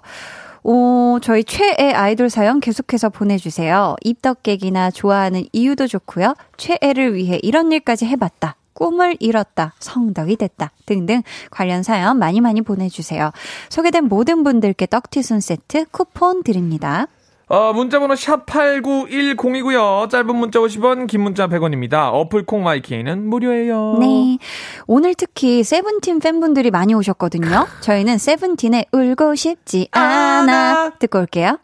[0.64, 3.96] 오, 저희 최애 아이돌 사연 계속해서 보내주세요.
[4.04, 6.36] 입덕객이나 좋아하는 이유도 좋고요.
[6.58, 8.56] 최애를 위해 이런 일까지 해봤다.
[8.74, 13.32] 꿈을 이뤘다, 성덕이 됐다 등등 관련 사연 많이 많이 보내주세요.
[13.70, 17.08] 소개된 모든 분들께 떡튀순 세트 쿠폰 드립니다.
[17.52, 20.10] 어, 문자번호 샵8910이고요.
[20.10, 22.10] 짧은 문자 50원, 긴 문자 100원입니다.
[22.14, 23.98] 어플 콩 마이케이는 무료예요.
[24.00, 24.38] 네.
[24.88, 27.68] 오늘 특히 세븐틴 팬분들이 많이 오셨거든요.
[27.82, 31.60] 저희는 세븐틴의 울고 싶지 않아 듣고 올게요.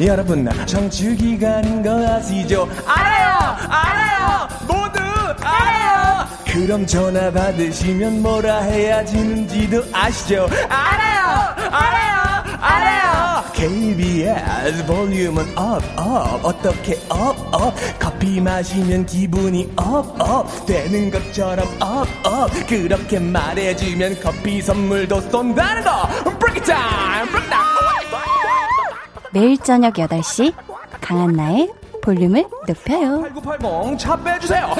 [0.00, 2.68] 여러분 청취 기간인 거 아시죠?
[2.86, 4.98] 알아요, 알아요, 모두
[5.44, 6.26] 알아요.
[6.46, 10.48] 그럼 전화 받으시면 뭐라 해야 되는지도 아시죠?
[10.68, 12.29] 알아요, 알아요,
[12.60, 13.42] 알아요.
[13.52, 17.74] KBS 볼륨은 up, up, 어떻게 up, up?
[17.98, 22.50] 커피 마시면 기분이 up, up 되는 것처럼 up, up.
[22.68, 26.06] 그렇게 말해주면 커피 선물도 쏜다는 거.
[26.38, 27.80] Break it down, break it down.
[29.32, 30.52] 매일 저녁 8시
[31.00, 33.22] 강한나의 볼륨을 높여요.
[33.22, 34.74] 8980 차 빼주세요.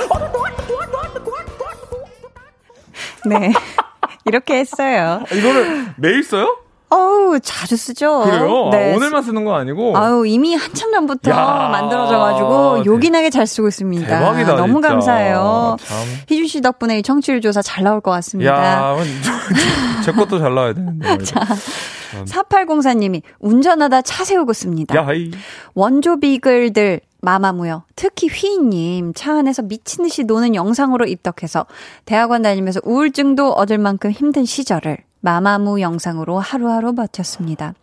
[3.27, 3.53] 네.
[4.27, 5.23] 이렇게 했어요.
[5.33, 6.57] 이거를 매일 써요?
[6.91, 8.23] 어우, 자주 쓰죠.
[8.25, 8.69] 그래요?
[8.73, 8.93] 네.
[8.93, 9.97] 아, 오늘만 쓰는 거 아니고?
[9.97, 14.07] 아유, 이미 한참 전부터 야, 만들어져가지고 요긴하게 잘 쓰고 있습니다.
[14.07, 14.89] 대박이다, 너무 진짜.
[14.89, 15.77] 감사해요.
[15.81, 15.97] 참.
[16.29, 18.53] 희준 씨 덕분에 이 청취율 조사 잘 나올 것 같습니다.
[18.53, 21.19] 야, 저, 제 것도 잘 나와야 되는데.
[21.19, 21.41] 자,
[22.25, 24.97] 4804님이 운전하다 차 세우고 씁니다.
[24.97, 25.31] 야하이.
[25.75, 27.85] 원조 비글들 마마무요.
[27.95, 31.67] 특히 휘인님 차 안에서 미친 듯이 노는 영상으로 입덕해서
[32.05, 37.75] 대학원 다니면서 우울증도 얻을 만큼 힘든 시절을 마마무 영상으로 하루하루 버텼습니다.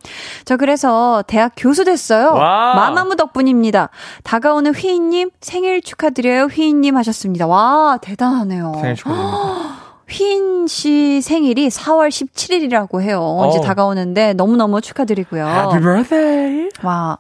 [0.46, 2.34] 저 그래서 대학 교수 됐어요.
[2.34, 2.76] 와.
[2.76, 3.90] 마마무 덕분입니다.
[4.24, 6.46] 다가오는 휘인님 생일 축하드려요.
[6.46, 7.48] 휘인님 하셨습니다.
[7.48, 8.74] 와 대단하네요.
[8.82, 9.78] 생일 축하드립니다.
[10.10, 13.22] 휘인 씨 생일이 4월 17일이라고 해요.
[13.40, 13.62] 언제 어.
[13.62, 15.46] 다가오는데 너무너무 축하드리고요.
[15.46, 16.70] Happy birthday.
[16.84, 17.18] 와,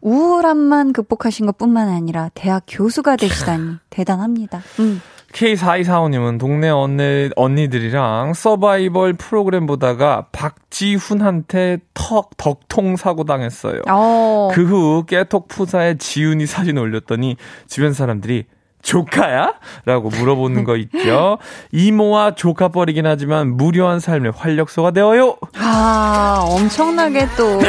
[0.00, 4.62] 우울함만 극복하신 것 뿐만 아니라 대학 교수가 되시다니 대단합니다.
[4.80, 5.00] 음.
[5.34, 13.82] K4245님은 동네 언니, 언니들이랑 서바이벌 프로그램 보다가 박지훈한테 턱, 덕통 사고 당했어요.
[13.90, 14.50] 어.
[14.52, 18.44] 그후 깨톡 푸사에 지훈이 사진 올렸더니 주변 사람들이
[18.84, 19.54] 조카야?
[19.86, 21.38] 라고 물어보는 거 있죠.
[21.72, 25.36] 이모와 조카뻘이긴 하지만 무료한 삶의 활력소가 되어요.
[25.58, 27.60] 아, 엄청나게 또.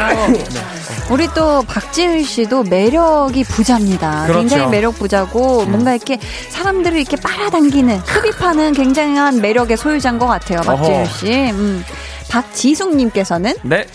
[1.09, 4.23] 우리 또 박지훈 씨도 매력이 부자입니다.
[4.27, 4.39] 그렇죠.
[4.39, 10.59] 굉장히 매력 부자고 뭔가 이렇게 사람들을 이렇게 빨아당기는 흡입하는 굉장한 매력의 소유자인 것 같아요.
[10.67, 11.05] 어허.
[11.05, 11.51] 씨.
[11.51, 11.83] 음.
[12.29, 13.85] 박지숙님께서는 네.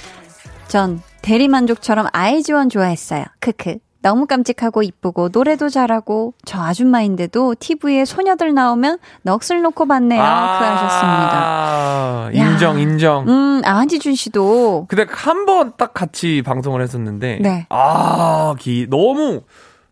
[0.69, 3.25] 전 대리만족처럼 아이즈원 좋아했어요.
[3.41, 3.77] 크크.
[4.03, 10.21] 너무 깜찍하고 이쁘고 노래도 잘하고 저 아줌마인데도 TV에 소녀들 나오면 넋을 놓고 봤네요.
[10.21, 11.31] 그 하셨습니다.
[11.35, 12.51] 아, 야.
[12.51, 13.29] 인정, 인정.
[13.29, 17.67] 음, 안지준 씨도 근데 한 번 딱 같이 방송을 했었는데 네.
[17.69, 19.43] 아, 기 너무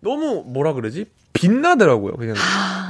[0.01, 1.07] 너무 뭐라 그러지?
[1.33, 2.15] 빛나더라고요.
[2.15, 2.35] 그냥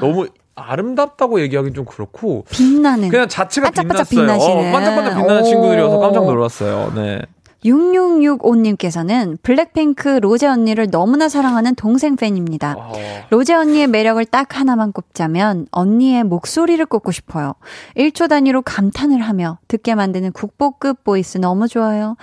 [0.01, 4.39] 너무 아름답다고 얘기하기는 좀 그렇고 빛나는 그냥 자체가 반짝반짝 빛났어요.
[4.39, 4.69] 빛나시는.
[4.69, 5.45] 어, 반짝반짝 빛나는 오.
[5.45, 6.93] 친구들이어서 깜짝 놀랐어요.
[6.95, 7.21] 네.
[7.65, 12.75] 6665님께서는 블랙핑크 로제 언니를 너무나 사랑하는 동생 팬입니다.
[12.79, 12.93] 어,
[13.31, 17.55] 로제 언니의 매력을 딱 하나만 꼽자면 언니의 목소리를 꼽고 싶어요.
[17.97, 22.17] 1초 단위로 감탄을 하며 듣게 만드는 국보급 voice 너무 좋아요.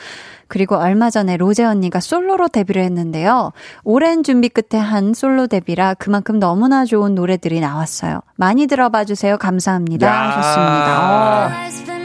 [0.47, 3.51] 그리고 얼마 전에 로제 언니가 솔로로 데뷔를 했는데요.
[3.83, 8.21] 오랜 준비 끝에 한 솔로 데뷔라 그만큼 너무나 좋은 노래들이 나왔어요.
[8.36, 9.38] 많이 들어봐 주세요.
[9.38, 10.07] 감사합니다.
[10.07, 10.29] 야.
[10.29, 11.47] 하셨습니다.
[11.47, 11.95] 어.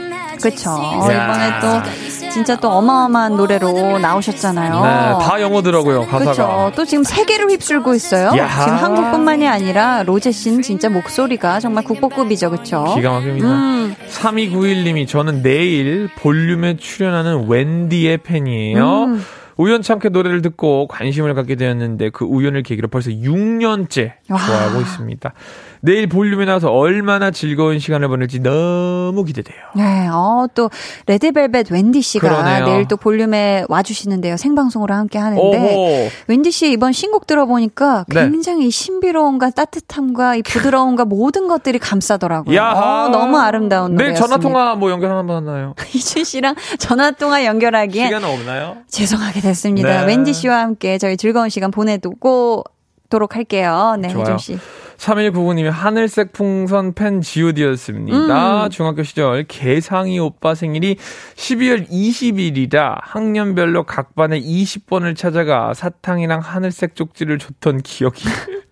[0.41, 0.71] 그쵸.
[1.05, 4.73] 이번에 또 진짜 또 어마어마한 노래로 나오셨잖아요.
[4.73, 6.19] 네, 다 영어더라고요, 가사가.
[6.19, 6.71] 그렇죠.
[6.75, 8.27] 또 지금 세계를 휩쓸고 있어요.
[8.37, 8.47] 야.
[8.47, 12.85] 지금 한국뿐만이 아니라 로제 씨는 진짜 목소리가 정말 국보급이죠, 그렇죠?
[12.95, 13.47] 기가 막힙니다.
[13.47, 13.95] 음.
[14.09, 19.03] 3291님이 저는 내일 볼륨에 출연하는 웬디의 팬이에요.
[19.03, 19.23] 음.
[19.57, 25.33] 우연찮게 노래를 듣고 관심을 갖게 되었는데 그 우연을 계기로 벌써 6년째 좋아하고 있습니다.
[25.81, 29.59] 내일 볼륨에 나와서 얼마나 즐거운 시간을 보낼지 너무 기대돼요.
[29.75, 30.69] 네, 어, 또,
[31.07, 32.65] 레드벨벳 웬디 씨가 그러네요.
[32.65, 34.37] 내일 또 볼륨에 와주시는데요.
[34.37, 36.11] 생방송으로 함께 하는데.
[36.27, 38.29] 웬디 씨 이번 신곡 들어보니까 네.
[38.29, 42.61] 굉장히 이 신비로움과 따뜻함과 이 부드러움과 모든 것들이 감싸더라고요.
[42.61, 44.27] 어, 너무 아름다운 내일 노래였습니다.
[44.27, 45.73] 전화통화 뭐 연결 한번 하나요?
[45.93, 48.77] 이준 씨랑 전화통화 연결하기엔 시간 없나요?
[48.87, 50.01] 죄송하게 됐습니다.
[50.01, 50.07] 네.
[50.07, 52.63] 웬디 씨와 함께 저희 즐거운 시간 보내두고
[53.09, 53.95] 도록 할게요.
[53.99, 54.21] 네, 좋아요.
[54.21, 54.57] 혜준 씨.
[55.01, 58.65] 3199님이 하늘색 풍선 팬 지오디였습니다.
[58.65, 58.69] 음.
[58.69, 60.95] 중학교 시절 개상이 오빠 생일이
[61.35, 68.23] 12월 20일이라 학년별로 각 반에 20번을 찾아가 사탕이랑 하늘색 쪽지를 줬던 기억이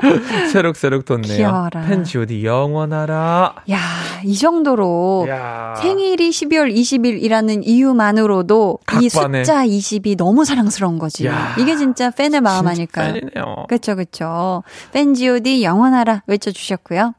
[0.52, 1.36] 새록새록 돋네요.
[1.36, 1.82] 귀여워라.
[1.82, 3.54] 팬 지오디 영원하라.
[3.70, 3.78] 야,
[4.24, 5.74] 이 정도로 야.
[5.80, 9.44] 생일이 12월 20일이라는 이유만으로도 이 각반에.
[9.44, 11.26] 숫자 20이 너무 사랑스러운 거지.
[11.26, 11.54] 야.
[11.58, 13.12] 이게 진짜 팬의 마음 진짜 아닐까요?
[13.14, 13.66] 팬이네요.
[13.68, 14.62] 그쵸, 그쵸.
[14.92, 17.14] 팬 GOD 영원하라 외쳐 주셨고요.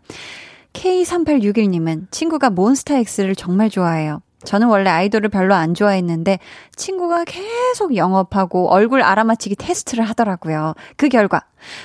[0.74, 4.22] K3861님은 친구가 몬스타엑스를 정말 좋아해요.
[4.44, 6.40] 저는 원래 아이돌을 별로 안 좋아했는데
[6.76, 10.74] 친구가 계속 영업하고 얼굴 알아맞히기 테스트를 하더라고요.
[10.98, 11.42] 그 결과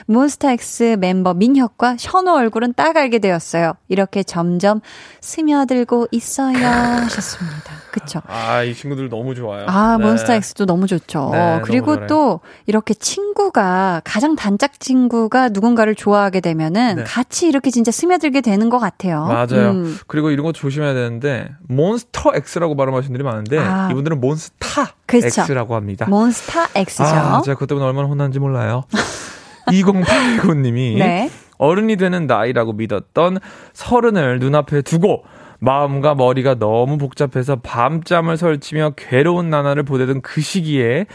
[0.07, 3.74] 몬스타엑스 멤버 민혁과 션호 얼굴은 딱 알게 되었어요.
[3.89, 4.81] 이렇게 점점
[5.20, 7.72] 스며들고 있어요 하셨습니다.
[7.93, 8.20] 그쵸?
[8.27, 9.64] 아, 이 친구들 너무 좋아요.
[9.68, 10.05] 아, 네.
[10.05, 11.31] 몬스타엑스도 너무 좋죠.
[11.33, 12.07] 네, 너무 그리고 잘해요.
[12.09, 17.05] 또 이렇게 친구가 가장 단짝 친구가 누군가를 좋아하게 되면은 네.
[17.05, 19.24] 같이 이렇게 진짜 스며들게 되는 것 같아요.
[19.24, 19.70] 맞아요.
[19.70, 19.99] 음.
[20.07, 23.89] 그리고 이런 거 조심해야 되는데 몬스터 X라고 발음하시는 분들이 많은데 아.
[23.91, 25.43] 이분들은 몬스타 그쵸.
[25.43, 26.07] X라고 합니다.
[26.09, 27.05] 몬스타 X죠.
[27.05, 28.85] 아, 제가 그것 때문에 얼마나 혼난지 몰라요.
[29.69, 31.31] 2089님이 네.
[31.59, 33.39] 어른이 되는 나이라고 믿었던
[33.73, 35.25] 서른을 눈앞에 두고
[35.59, 41.07] 마음과 머리가 너무 복잡해서 밤잠을 설치며 괴로운 나날을 보내던 그 시기에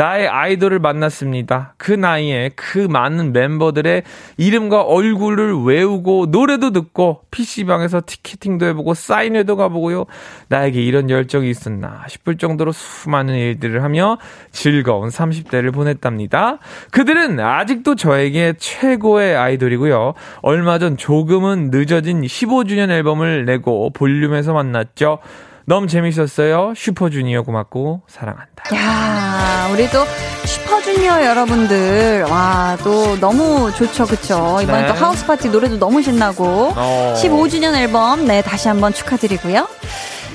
[0.00, 1.74] 나의 아이돌을 만났습니다.
[1.76, 4.02] 그 나이에 그 많은 멤버들의
[4.38, 10.06] 이름과 얼굴을 외우고 노래도 듣고 PC방에서 티켓팅도 해보고 사인회도 가보고요.
[10.48, 14.16] 나에게 이런 열정이 있었나 싶을 정도로 수많은 일들을 하며
[14.52, 16.60] 즐거운 30대를 보냈답니다.
[16.92, 20.14] 그들은 아직도 저에게 최고의 아이돌이고요.
[20.40, 25.18] 얼마 전 조금은 늦어진 15주년 앨범을 내고 볼륨에서 만났죠.
[25.66, 26.72] 너무 재밌었어요.
[26.76, 28.74] 슈퍼주니어 고맙고 사랑한다.
[28.74, 30.04] 야, 우리 또
[30.44, 34.58] 슈퍼주니어 여러분들, 와, 또 너무 좋죠, 그쵸?
[34.62, 34.88] 이번에 네.
[34.88, 37.14] 또 하우스 파티 노래도 너무 신나고, 어.
[37.16, 39.68] 15주년 앨범, 네, 다시 한번 축하드리고요.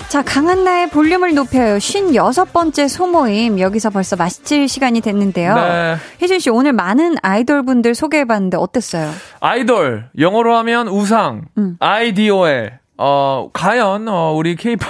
[0.08, 1.78] 자, 강한나의 볼륨을 높여요.
[1.78, 3.60] 56번째 소모임.
[3.60, 5.56] 여기서 벌써 마칠 시간이 됐는데요.
[5.56, 5.96] 네.
[6.22, 9.12] 혜준 씨, 오늘 많은 아이돌 분들 소개해봤는데 어땠어요?
[9.42, 11.76] 아이돌 영어로 하면 우상 음.
[11.80, 14.88] IDOL 어 과연 어 우리 K-팝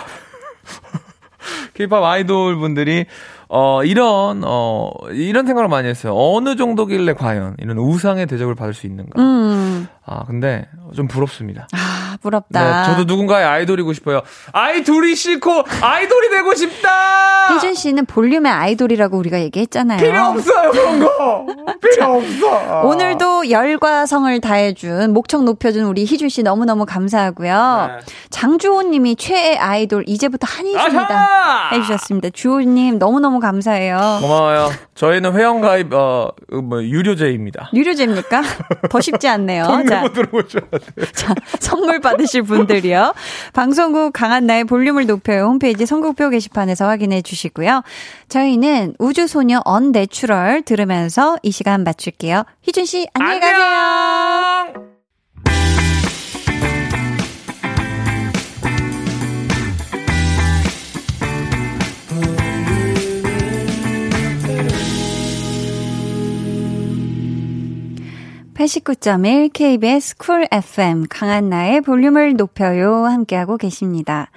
[1.73, 3.05] K-팝 아이돌 분들이
[3.47, 6.13] 어 이런 어 이런 생각을 많이 했어요.
[6.15, 9.21] 어느 정도길래 과연 이런 우상의 대접을 받을 수 있는가?
[9.21, 11.67] 음, 아 근데 좀 부럽습니다.
[11.73, 12.83] 아, 부럽다.
[12.83, 14.21] 네, 저도 누군가의 아이돌이고 싶어요.
[14.51, 17.53] 아이돌이 싫고 아이돌이 되고 싶다.
[17.55, 19.97] 혜준 씨는 볼륨의 아이돌이라고 우리가 얘기했잖아요.
[19.99, 21.45] 필요 없어요 그런 거.
[21.81, 22.81] 필요 없어.
[22.81, 27.87] 오늘도 열과 성을 다해준 목청 높여준 우리 희준 씨 너무너무 감사하고요.
[27.99, 28.05] 네.
[28.29, 31.13] 장주호 님이 최애 아이돌 이제부터 한이십니다.
[31.15, 31.69] 아하!
[31.75, 32.29] 해주셨습니다.
[32.33, 34.19] 주호 님 너무너무 감사해요.
[34.21, 34.69] 고마워요.
[34.93, 37.69] 저희는 회원 가입 어 뭐 유료제입니다.
[37.73, 38.41] 유료제입니까?
[38.89, 39.65] 더 쉽지 않네요.
[39.95, 41.07] 자, 돈 들어오셔야 돼요.
[41.13, 43.13] 자, 선물 받으실 분들이요.
[43.53, 45.45] 방송 후 강한나의 볼륨을 높여요.
[45.45, 47.83] 홈페이지 선곡표 게시판에서 확인해 주시고요.
[48.29, 52.43] 저희는 우주소녀 Unnatural 들으면서 이 시간 마칠게요.
[52.63, 54.34] 희준 씨, 안녕히 가세요.
[68.55, 74.31] 89.1 KBS Cool FM 강한나의 볼륨을 높여요 함께하고 계십니다.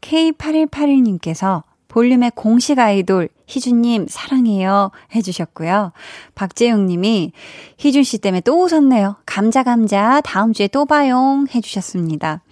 [0.00, 5.92] K8181님께서 볼륨의 공식 아이돌 희준님 사랑해요 해주셨고요.
[6.34, 7.32] 박재용님이
[7.78, 9.16] 희준 씨 때문에 또 오셨네요.
[9.26, 12.42] 감자 감자 다음 주에 또 봐용 해주셨습니다.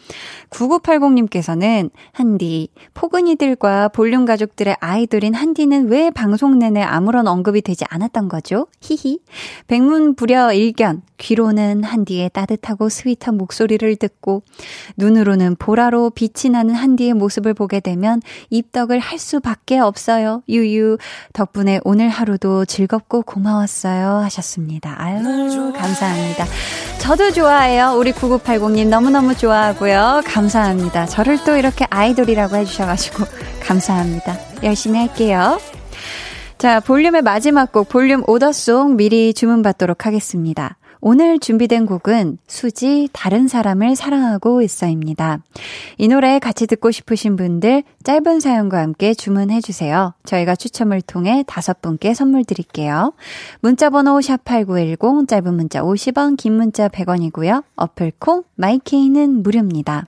[0.51, 8.67] 9980님께서는 한디 포근이들과 볼륨 가족들의 아이돌인 한디는 왜 방송 내내 아무런 언급이 되지 않았던 거죠?
[8.81, 9.21] 히히.
[9.69, 14.43] 백문부려 일견 귀로는 한디의 따뜻하고 스윗한 목소리를 듣고
[14.97, 18.21] 눈으로는 보라로 빛이 나는 한디의 모습을 보게 되면
[18.51, 20.43] 입덕을 할 수밖에 없어요.
[20.49, 20.82] 유유
[21.33, 24.95] 덕분에 오늘 하루도 즐겁고 고마웠어요 하셨습니다.
[24.99, 26.47] 아유 감사합니다.
[26.99, 27.95] 저도 좋아해요.
[27.97, 30.23] 우리 9980님 너무너무 좋아하고요.
[30.25, 31.07] 감사합니다.
[31.07, 33.25] 저를 또 이렇게 아이돌이라고 해주셔가지고
[33.65, 34.37] 감사합니다.
[34.63, 35.59] 열심히 할게요.
[36.59, 40.77] 자, 볼륨의 마지막 곡, 볼륨 오더송 미리 주문받도록 하겠습니다.
[41.05, 45.41] 오늘 준비된 곡은 수지 다른 사람을 사랑하고 있어입니다.
[45.99, 50.15] 이 노래 같이 듣고 싶으신 분들 짧은 사연과 함께 주문해 주세요.
[50.25, 53.15] 저희가 추첨을 통해 다섯 분께 선물 드릴게요.
[53.61, 57.65] 문자 번호 샵8910 짧은 문자 50원 긴 문자 100원이고요.
[57.75, 60.07] 어플 콩 마이케이는 무료입니다.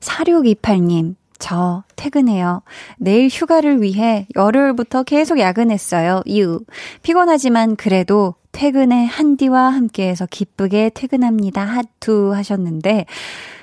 [0.00, 2.62] 4628님 저 퇴근해요.
[2.96, 6.22] 내일 휴가를 위해 열흘부터 계속 야근했어요.
[6.24, 6.60] 이유.
[7.02, 11.62] 피곤하지만 그래도 퇴근에 한디와 함께해서 기쁘게 퇴근합니다.
[11.62, 13.06] 하투 하셨는데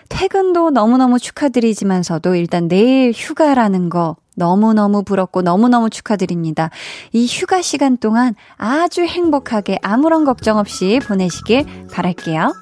[0.10, 6.70] 퇴근도 너무너무 축하드리지만서도 일단 내일 휴가라는 거 너무너무 부럽고 너무너무 축하드립니다.
[7.12, 12.54] 이 휴가 시간 동안 아주 행복하게 아무런 걱정 없이 보내시길 바랄게요.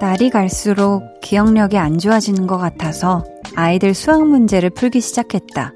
[0.00, 3.24] 날이 갈수록 기억력이 안 좋아지는 것 같아서
[3.56, 5.72] 아이들 수학 문제를 풀기 시작했다.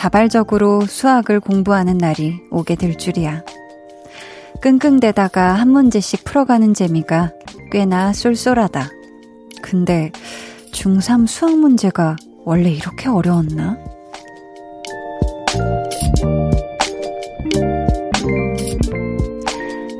[0.00, 3.44] 자발적으로 수학을 공부하는 날이 오게 될 줄이야.
[4.62, 7.32] 끙끙대다가 한 문제씩 풀어가는 재미가
[7.70, 8.88] 꽤나 쏠쏠하다.
[9.60, 10.10] 근데
[10.72, 13.76] 중3 수학 문제가 원래 이렇게 어려웠나?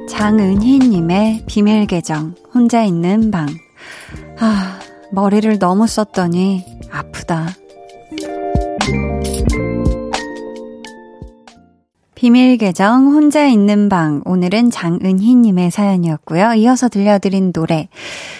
[0.09, 3.49] 장은희님의 비밀 계정, 혼자 있는 방.
[4.39, 4.79] 아,
[5.13, 7.60] 머리를 너무 썼더니 아프다.
[12.21, 16.53] 비밀 계정 혼자 있는 방 오늘은 장은희님의 사연이었고요.
[16.53, 17.89] 이어서 들려드린 노래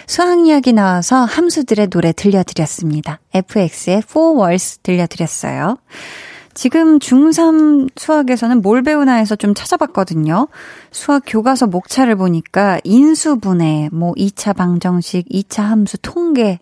[0.07, 3.21] 수학 이야기 나와서 함수들의 노래 들려드렸습니다.
[3.33, 5.79] FX의 Four Words 들려드렸어요.
[6.53, 10.49] 지금 중3 수학에서는 뭘 배우나 해서 좀 찾아봤거든요.
[10.91, 16.61] 수학 교과서 목차를 보니까 인수분해, 뭐 2차 방정식, 2차 함수, 통계,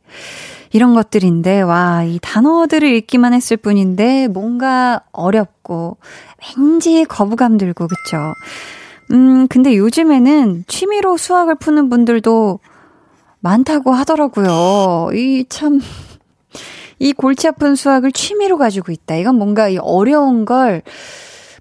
[0.73, 5.97] 이런 것들인데, 와, 이 단어들을 읽기만 했을 뿐인데, 뭔가 어렵고,
[6.57, 8.35] 왠지 거부감 들고, 그쵸?
[9.13, 12.61] 음, 근데 요즘에는 취미로 수학을 푸는 분들도
[13.41, 15.11] 많다고 하더라고요.
[15.15, 15.81] 이 참,
[16.99, 19.17] 이 골치 아픈 수학을 취미로 가지고 있다.
[19.17, 20.83] 이건 뭔가 이 어려운 걸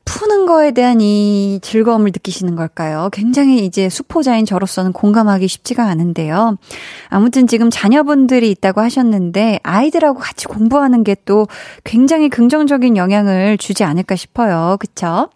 [0.08, 3.10] 푸는 거에 대한 이 즐거움을 느끼시는 걸까요?
[3.12, 6.58] 굉장히 이제 수포자인 저로서는 공감하기 쉽지가 않은데요.
[7.10, 11.48] 아무튼 지금 자녀분들이 있다고 하셨는데 아이들하고 같이 공부하는 게 또
[11.84, 14.78] 굉장히 긍정적인 영향을 주지 않을까 싶어요.
[14.80, 15.30] 그쵸?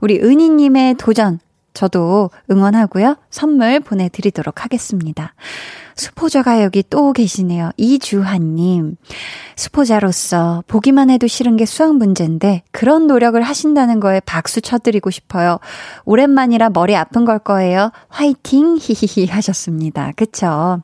[0.00, 1.38] 우리 은희님의 도전
[1.76, 3.16] 저도 응원하고요.
[3.28, 5.34] 선물 보내드리도록 하겠습니다.
[5.94, 7.70] 수포자가 여기 또 계시네요.
[7.76, 8.96] 이주환님.
[9.56, 15.58] 수포자로서 보기만 해도 싫은 게 수학 문제인데 그런 노력을 하신다는 거에 박수 쳐드리고 싶어요.
[16.06, 17.92] 오랜만이라 머리 아픈 걸 거예요.
[18.08, 18.78] 화이팅!
[18.80, 20.12] 히히히 하셨습니다.
[20.16, 20.80] 그쵸?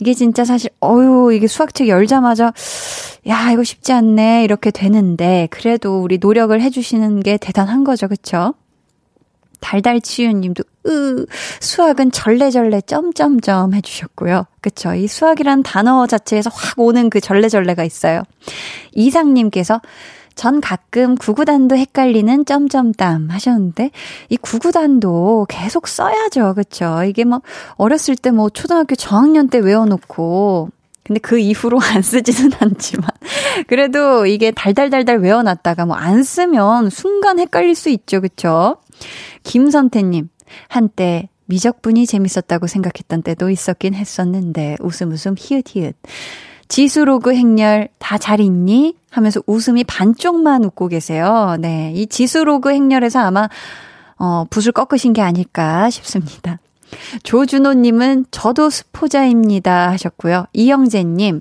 [0.00, 2.52] 이게 진짜 사실, 어유 이게 수학책 열자마자,
[3.28, 4.44] 야, 이거 쉽지 않네.
[4.44, 8.08] 이렇게 되는데, 그래도 우리 노력을 해주시는 게 대단한 거죠.
[8.08, 8.54] 그쵸?
[9.62, 11.26] 달달치유님도 으
[11.60, 14.46] 수학은 절레절레 점점점 해주셨고요.
[14.60, 14.92] 그쵸?
[14.94, 18.22] 이 수학이란 단어 자체에서 확 오는 그 절레절레가 있어요.
[18.92, 19.80] 이상님께서
[20.34, 23.90] 전 가끔 구구단도 헷갈리는 점점땀 하셨는데
[24.30, 26.54] 이 구구단도 계속 써야죠.
[26.54, 27.02] 그쵸?
[27.04, 27.40] 이게 뭐
[27.76, 30.70] 어렸을 때 뭐 초등학교 저학년 때 외워놓고
[31.04, 33.08] 근데 그 이후로 안 쓰지는 않지만
[33.66, 38.20] 그래도 이게 달달달달 외워놨다가 뭐 안 쓰면 순간 헷갈릴 수 있죠.
[38.20, 38.76] 그쵸?
[39.42, 40.28] 김선태님,
[40.68, 45.96] 한때 미적분이 재밌었다고 생각했던 때도 있었긴 했었는데, 웃음 웃음 히읗히읗.
[46.68, 48.96] 지수 로그 행렬 다 잘 있니?
[49.10, 51.56] 하면서 웃음이 반쪽만 웃고 계세요.
[51.60, 51.92] 네.
[51.94, 53.48] 이 지수 로그 행렬에서 아마,
[54.18, 56.58] 어, 붓을 꺾으신 게 아닐까 싶습니다.
[57.24, 60.46] 조준호님은 저도 스포자입니다 하셨고요.
[60.52, 61.40] 이영재님,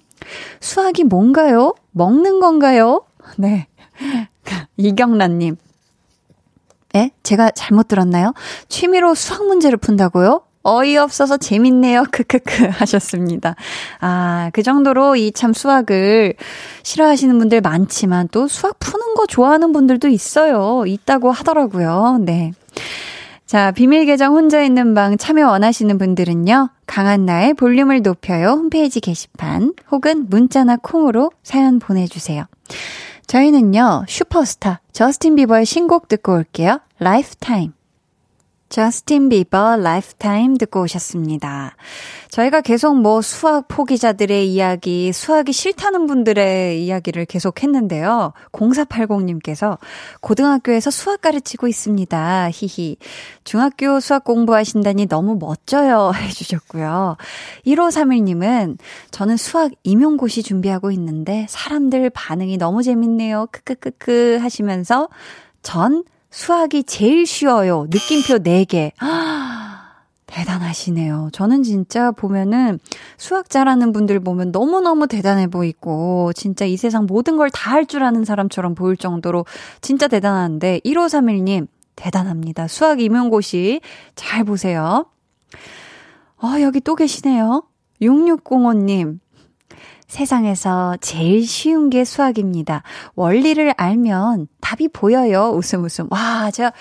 [0.60, 1.76] 수학이 뭔가요?
[1.92, 3.04] 먹는 건가요?
[3.38, 3.68] 네.
[4.78, 5.56] 이경란님.
[6.96, 7.12] 에?
[7.24, 8.34] 제가 잘못 들었나요?
[8.70, 10.42] 취미로 수학 문제를 푼다고요?
[10.64, 12.04] 어이없어서 재밌네요.
[12.12, 13.56] 크크크 하셨습니다.
[14.00, 16.36] 아, 그 정도로 이 참 수학을
[16.84, 20.84] 싫어하시는 분들 많지만 또 수학 푸는 거 좋아하는 분들도 있어요.
[20.86, 22.20] 있다고 하더라고요.
[22.22, 22.52] 네.
[23.48, 26.70] 자, 비밀 계정 혼자 있는 방 참여 원하시는 분들은요.
[26.86, 32.46] 강한나의 볼륨을 높여요 홈페이지 게시판 혹은 문자나 콩으로 사연 보내 주세요.
[33.32, 34.04] 저희는요.
[34.10, 36.82] 슈퍼스타 저스틴 비버의 신곡 듣고 올게요.
[37.00, 37.72] Lifetime.
[38.72, 41.76] 저스틴 비버 Lifetime 듣고 오셨습니다.
[42.30, 48.32] 저희가 계속 뭐 수학 포기자들의 이야기, 수학이 싫다는 분들의 이야기를 계속 했는데요.
[48.54, 49.78] 0480님께서
[50.22, 52.50] 고등학교에서 수학 가르치고 있습니다.
[52.54, 52.96] 히히.
[53.44, 56.14] 중학교 수학 공부하신다니 너무 멋져요.
[56.16, 57.18] 해주셨고요.
[57.66, 58.78] 1531님은
[59.12, 63.48] 저는 수학 임용고시 준비하고 있는데 사람들 반응이 너무 재밌네요.
[63.52, 65.10] 크크크크 하시면서
[65.62, 67.86] 전 수학이 제일 쉬워요.
[67.90, 68.92] 느낌표 4개.
[70.28, 71.30] 대단하시네요.
[71.34, 72.80] 저는 진짜 보면은
[73.18, 78.04] 수학 잘하는 분들 보면 너무너무 대단해 보이고, 진짜 이 세상 모든 걸 다 할 줄
[78.04, 79.46] 아는 사람처럼 보일 정도로
[79.82, 81.68] 진짜 대단한데, 1531님,
[81.98, 82.70] 대단합니다.
[82.70, 83.82] 수학 임용고시
[84.16, 85.06] 잘 보세요.
[86.42, 87.64] 어, 여기 또 계시네요.
[88.02, 89.20] 6605님,
[90.12, 92.84] 세상에서 제일 쉬운 게 수학입니다.
[93.16, 95.54] 원리를 알면 답이 보여요.
[95.56, 96.08] 웃음 웃음.
[96.12, 96.74] 와, 제가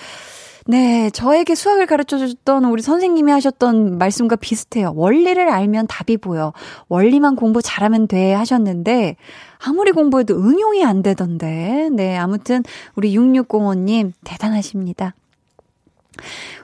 [0.67, 4.93] 네, 저에게 수학을 가르쳐 줬던 우리 선생님이 하셨던 말씀과 비슷해요.
[4.97, 6.53] 원리를 알면 답이 보여.
[6.89, 9.17] 원리만 공부 잘하면 돼 하셨는데
[9.65, 11.89] 아무리 공부해도 응용이 안 되던데.
[11.93, 12.65] 네, 아무튼
[12.97, 15.15] 우리 6605님 대단하십니다.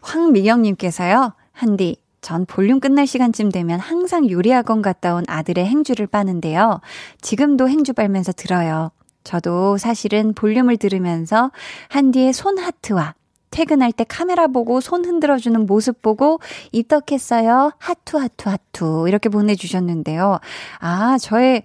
[0.03, 1.33] 황미경님께서요.
[1.53, 1.97] 한디
[2.27, 6.81] 전 볼륨 끝날 시간쯤 되면 항상 요리학원 갔다 온 아들의 행주를 빠는데요.
[7.21, 8.91] 지금도 행주 빨면서 들어요.
[9.23, 11.53] 저도 사실은 볼륨을 들으면서
[11.89, 13.15] 한디의 손 하트와
[13.51, 16.41] 퇴근할 때 카메라 보고 손 흔들어주는 모습 보고
[16.73, 17.71] 입덕했어요.
[17.79, 19.05] 하투, 하투, 하투.
[19.07, 20.41] 이렇게 보내주셨는데요.
[20.81, 21.63] 아, 저의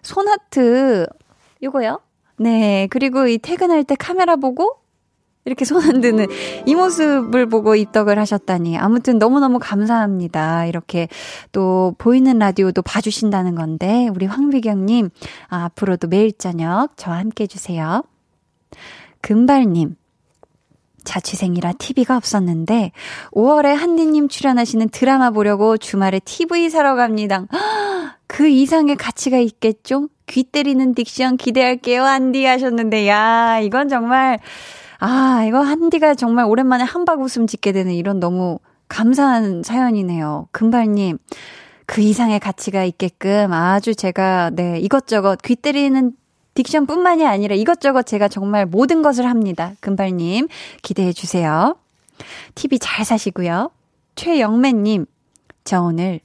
[0.00, 1.08] 손 하트,
[1.62, 2.00] 요거요?
[2.38, 2.88] 네.
[2.88, 4.79] 그리고 이 퇴근할 때 카메라 보고
[5.44, 6.26] 이렇게 손 흔드는
[6.66, 8.76] 이 모습을 보고 입덕을 하셨다니.
[8.78, 10.66] 아무튼 너무너무 감사합니다.
[10.66, 11.08] 이렇게
[11.52, 15.10] 또 보이는 라디오도 봐주신다는 건데, 우리 황비경님,
[15.48, 18.02] 아, 앞으로도 매일 저녁 저와 함께 해주세요.
[19.22, 19.96] 금발님.
[21.02, 22.92] 자취생이라 TV가 없었는데
[23.32, 27.46] 5월에 한디님 출연하시는 드라마 보려고 주말에 TV 사러 갑니다.
[28.26, 30.08] 그 이상의 가치가 있겠죠?
[30.26, 34.38] 귀 때리는 딕션 기대할게요, 한디 하셨는데, 야, 이건 정말
[35.00, 40.48] 아, 이거 한디가 정말 오랜만에 한박 웃음 짓게 되는 이런 너무 감사한 사연이네요.
[40.52, 41.18] 금발님.
[41.86, 46.12] 그 이상의 가치가 있게끔 아주 제가, 네, 이것저것 귀 때리는
[46.54, 49.72] 딕션 뿐만이 아니라 이것저것 제가 정말 모든 것을 합니다.
[49.80, 50.48] 금발님,
[50.82, 51.76] 기대해 주세요.
[52.54, 53.70] TV 잘 사시고요.
[54.14, 55.06] 최영매님,
[55.64, 56.20] 저 오늘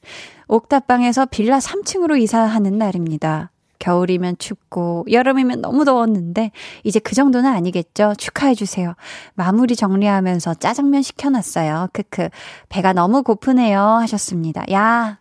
[0.48, 3.52] 옥탑방에서 빌라 3층으로 이사하는 날입니다.
[3.80, 6.52] 겨울이면 춥고 여름이면 너무 더웠는데
[6.84, 8.14] 이제 그 정도는 아니겠죠.
[8.18, 8.96] 축하해 주세요.
[9.34, 11.90] 마무리 정리하면서 짜장면 시켜놨어요.
[11.94, 12.30] 크크.
[12.70, 13.80] 배가 너무 고프네요.
[13.80, 14.64] 하셨습니다.
[14.72, 15.18] 야.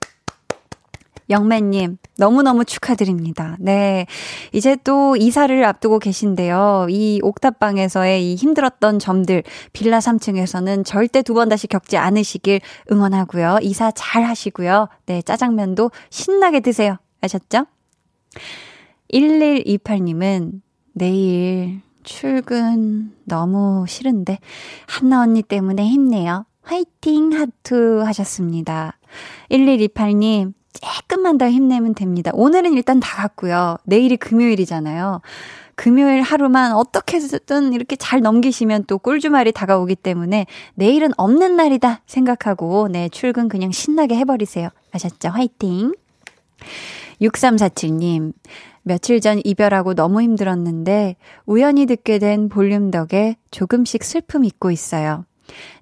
[1.30, 3.56] 영매님, 너무너무 축하드립니다.
[3.58, 4.04] 네.
[4.52, 6.88] 이제 또 이사를 앞두고 계신데요.
[6.90, 9.42] 이 옥탑방에서의 이 힘들었던 점들,
[9.72, 12.60] 빌라 3층에서는 절대 두 번 다시 겪지 않으시길
[12.92, 13.58] 응원하고요.
[13.62, 14.88] 이사 잘 하시고요.
[15.06, 16.98] 네, 짜장면도 신나게 드세요.
[17.22, 17.64] 아셨죠?
[19.12, 20.60] 1128님은
[20.92, 24.38] 내일 출근 너무 싫은데
[24.86, 26.46] 한나 언니 때문에 힘내요.
[26.62, 28.98] 화이팅 하트 하셨습니다.
[29.50, 32.30] 1128님 조금만 더 힘내면 됩니다.
[32.34, 33.76] 오늘은 일단 다 갔고요.
[33.84, 35.20] 내일이 금요일이잖아요.
[35.76, 43.08] 금요일 하루만 어떻게든 이렇게 잘 넘기시면 또 꿀주말이 다가오기 때문에 내일은 없는 날이다 생각하고 네,
[43.08, 44.68] 출근 그냥 신나게 해버리세요.
[44.92, 45.30] 아셨죠?
[45.30, 45.94] 화이팅!
[47.28, 48.32] 6347님,
[48.82, 51.16] 며칠 전 이별하고 너무 힘들었는데
[51.46, 55.24] 우연히 듣게 된 볼륨 덕에 조금씩 슬픔 잊고 있어요.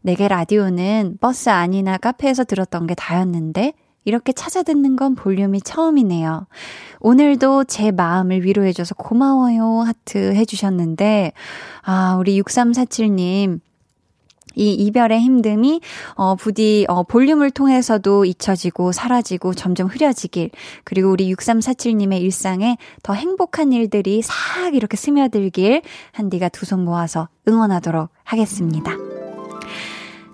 [0.01, 3.75] 내게 라디오는 버스 안이나 카페에서 들었던 게 다였는데
[4.05, 6.47] 이렇게 찾아 듣는 건 볼륨이 처음이네요.
[7.01, 11.33] 오늘도 제 마음을 위로해줘서 고마워요 하트 해주셨는데
[11.83, 13.61] 아 우리 6347님
[14.55, 15.81] 이 이별의 힘듦이
[16.15, 20.51] 어 부디 어 볼륨을 통해서도 잊혀지고 사라지고 점점 흐려지길
[20.85, 25.83] 그리고 우리 6347 님의 일상에 더 행복한 일들이 싹 이렇게 스며들길
[26.13, 28.97] 한디가 두 손 모아서 응원하도록 하겠습니다.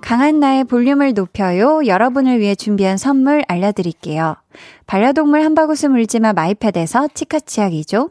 [0.00, 1.80] 강한나의 볼륨을 높여요.
[1.86, 4.36] 여러분을 위해 준비한 선물 알려드릴게요.
[4.86, 8.10] 반려동물 한바구스 물지마 마이패드에서 치카치약 이죠.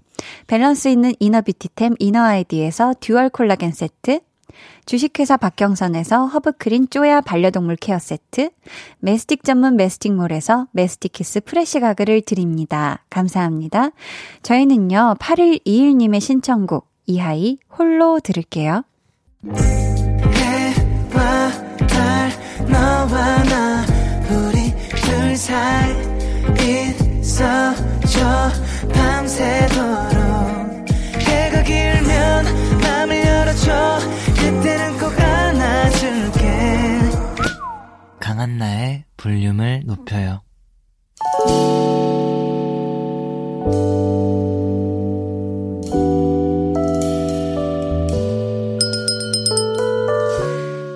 [0.47, 4.19] 밸런스 있는 inner beauty템 이너아이디에서 dual 콜라겐 세트,
[4.85, 8.49] 주식회사 박경선에서 허브크린 쪼야 반려동물 care 세트,
[8.99, 13.03] 메스틱 전문 메스틱몰에서 메스틱키스 프레시 가글을 드립니다.
[13.09, 13.91] 감사합니다.
[14.43, 18.83] 저희는요, 8121님의 신청곡, 이하이 홀로 들을게요.
[20.35, 21.51] 해와
[21.87, 22.31] 달,
[22.69, 23.85] 너와 나,
[24.29, 25.91] 우리 둘 사이
[27.19, 27.79] 있어줘,
[28.93, 30.10] 밤새도록.
[31.63, 32.45] 길면
[32.81, 33.99] 맘을 열어줘,
[34.35, 36.99] 그때는 꼭 안아줄게.
[38.19, 40.41] 강한나의 볼륨을 높여요.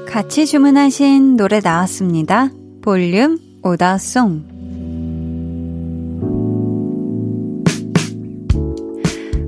[0.07, 2.49] 같이 주문하신 노래 나왔습니다.
[2.81, 4.54] 볼륨 오다송.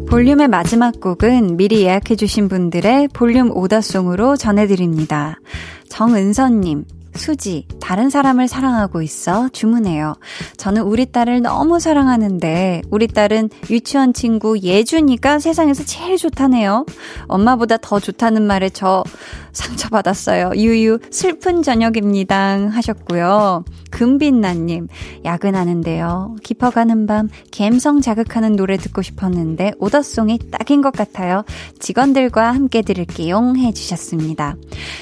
[0.09, 5.37] 볼륨의 마지막 곡은 미리 예약해주신 분들의 볼륨 오다송으로 전해드립니다.
[5.89, 10.15] 정은선님, 수지, 다른 사람을 사랑하고 있어 주문해요.
[10.55, 16.85] 저는 우리 딸을 너무 사랑하는데 우리 딸은 유치원 친구 예준이가 세상에서 제일 좋다네요.
[17.27, 19.03] 엄마보다 더 좋다는 말에 저
[19.57, 20.51] 상처받았어요.
[20.55, 22.69] 유유, 슬픈 저녁입니다.
[22.69, 23.65] 하셨고요.
[23.89, 24.87] 금빛나님,
[25.25, 26.35] 야근하는데요.
[26.43, 31.43] 깊어가는 밤, 갬성 자극하는 노래 듣고 싶었는데, 오더송이 딱인 것 같아요.
[31.79, 33.53] 직원들과 함께 들을게요.
[33.57, 34.55] 해주셨습니다.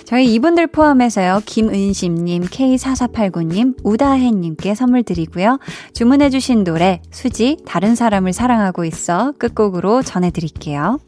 [0.05, 5.59] 저희 이분들 포함해서요, 김은심님, K4489님, 우다혜님께 선물 드리고요.
[5.93, 10.99] 주문해주신 노래, 수지, 다른 사람을 사랑하고 있어 끝곡으로 전해드릴게요.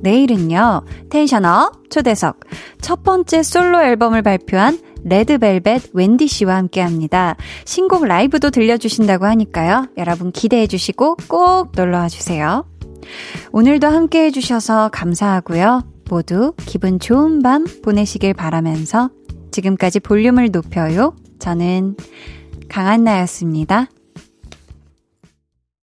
[0.00, 2.40] 내일은요, 텐션업 초대석
[2.80, 7.36] 첫 번째 솔로 앨범을 발표한 레드벨벳 웬디 씨와 함께 합니다.
[7.64, 9.88] 신곡 라이브도 들려주신다고 하니까요.
[9.96, 12.64] 여러분 기대해 주시고 꼭 놀러 와 주세요.
[13.52, 15.84] 오늘도 함께 해주셔서 감사하고요.
[16.10, 19.10] 모두 기분 좋은 밤 보내시길 바라면서
[19.52, 21.14] 지금까지 볼륨을 높여요.
[21.38, 21.96] 저는
[22.68, 23.88] 강한나였습니다.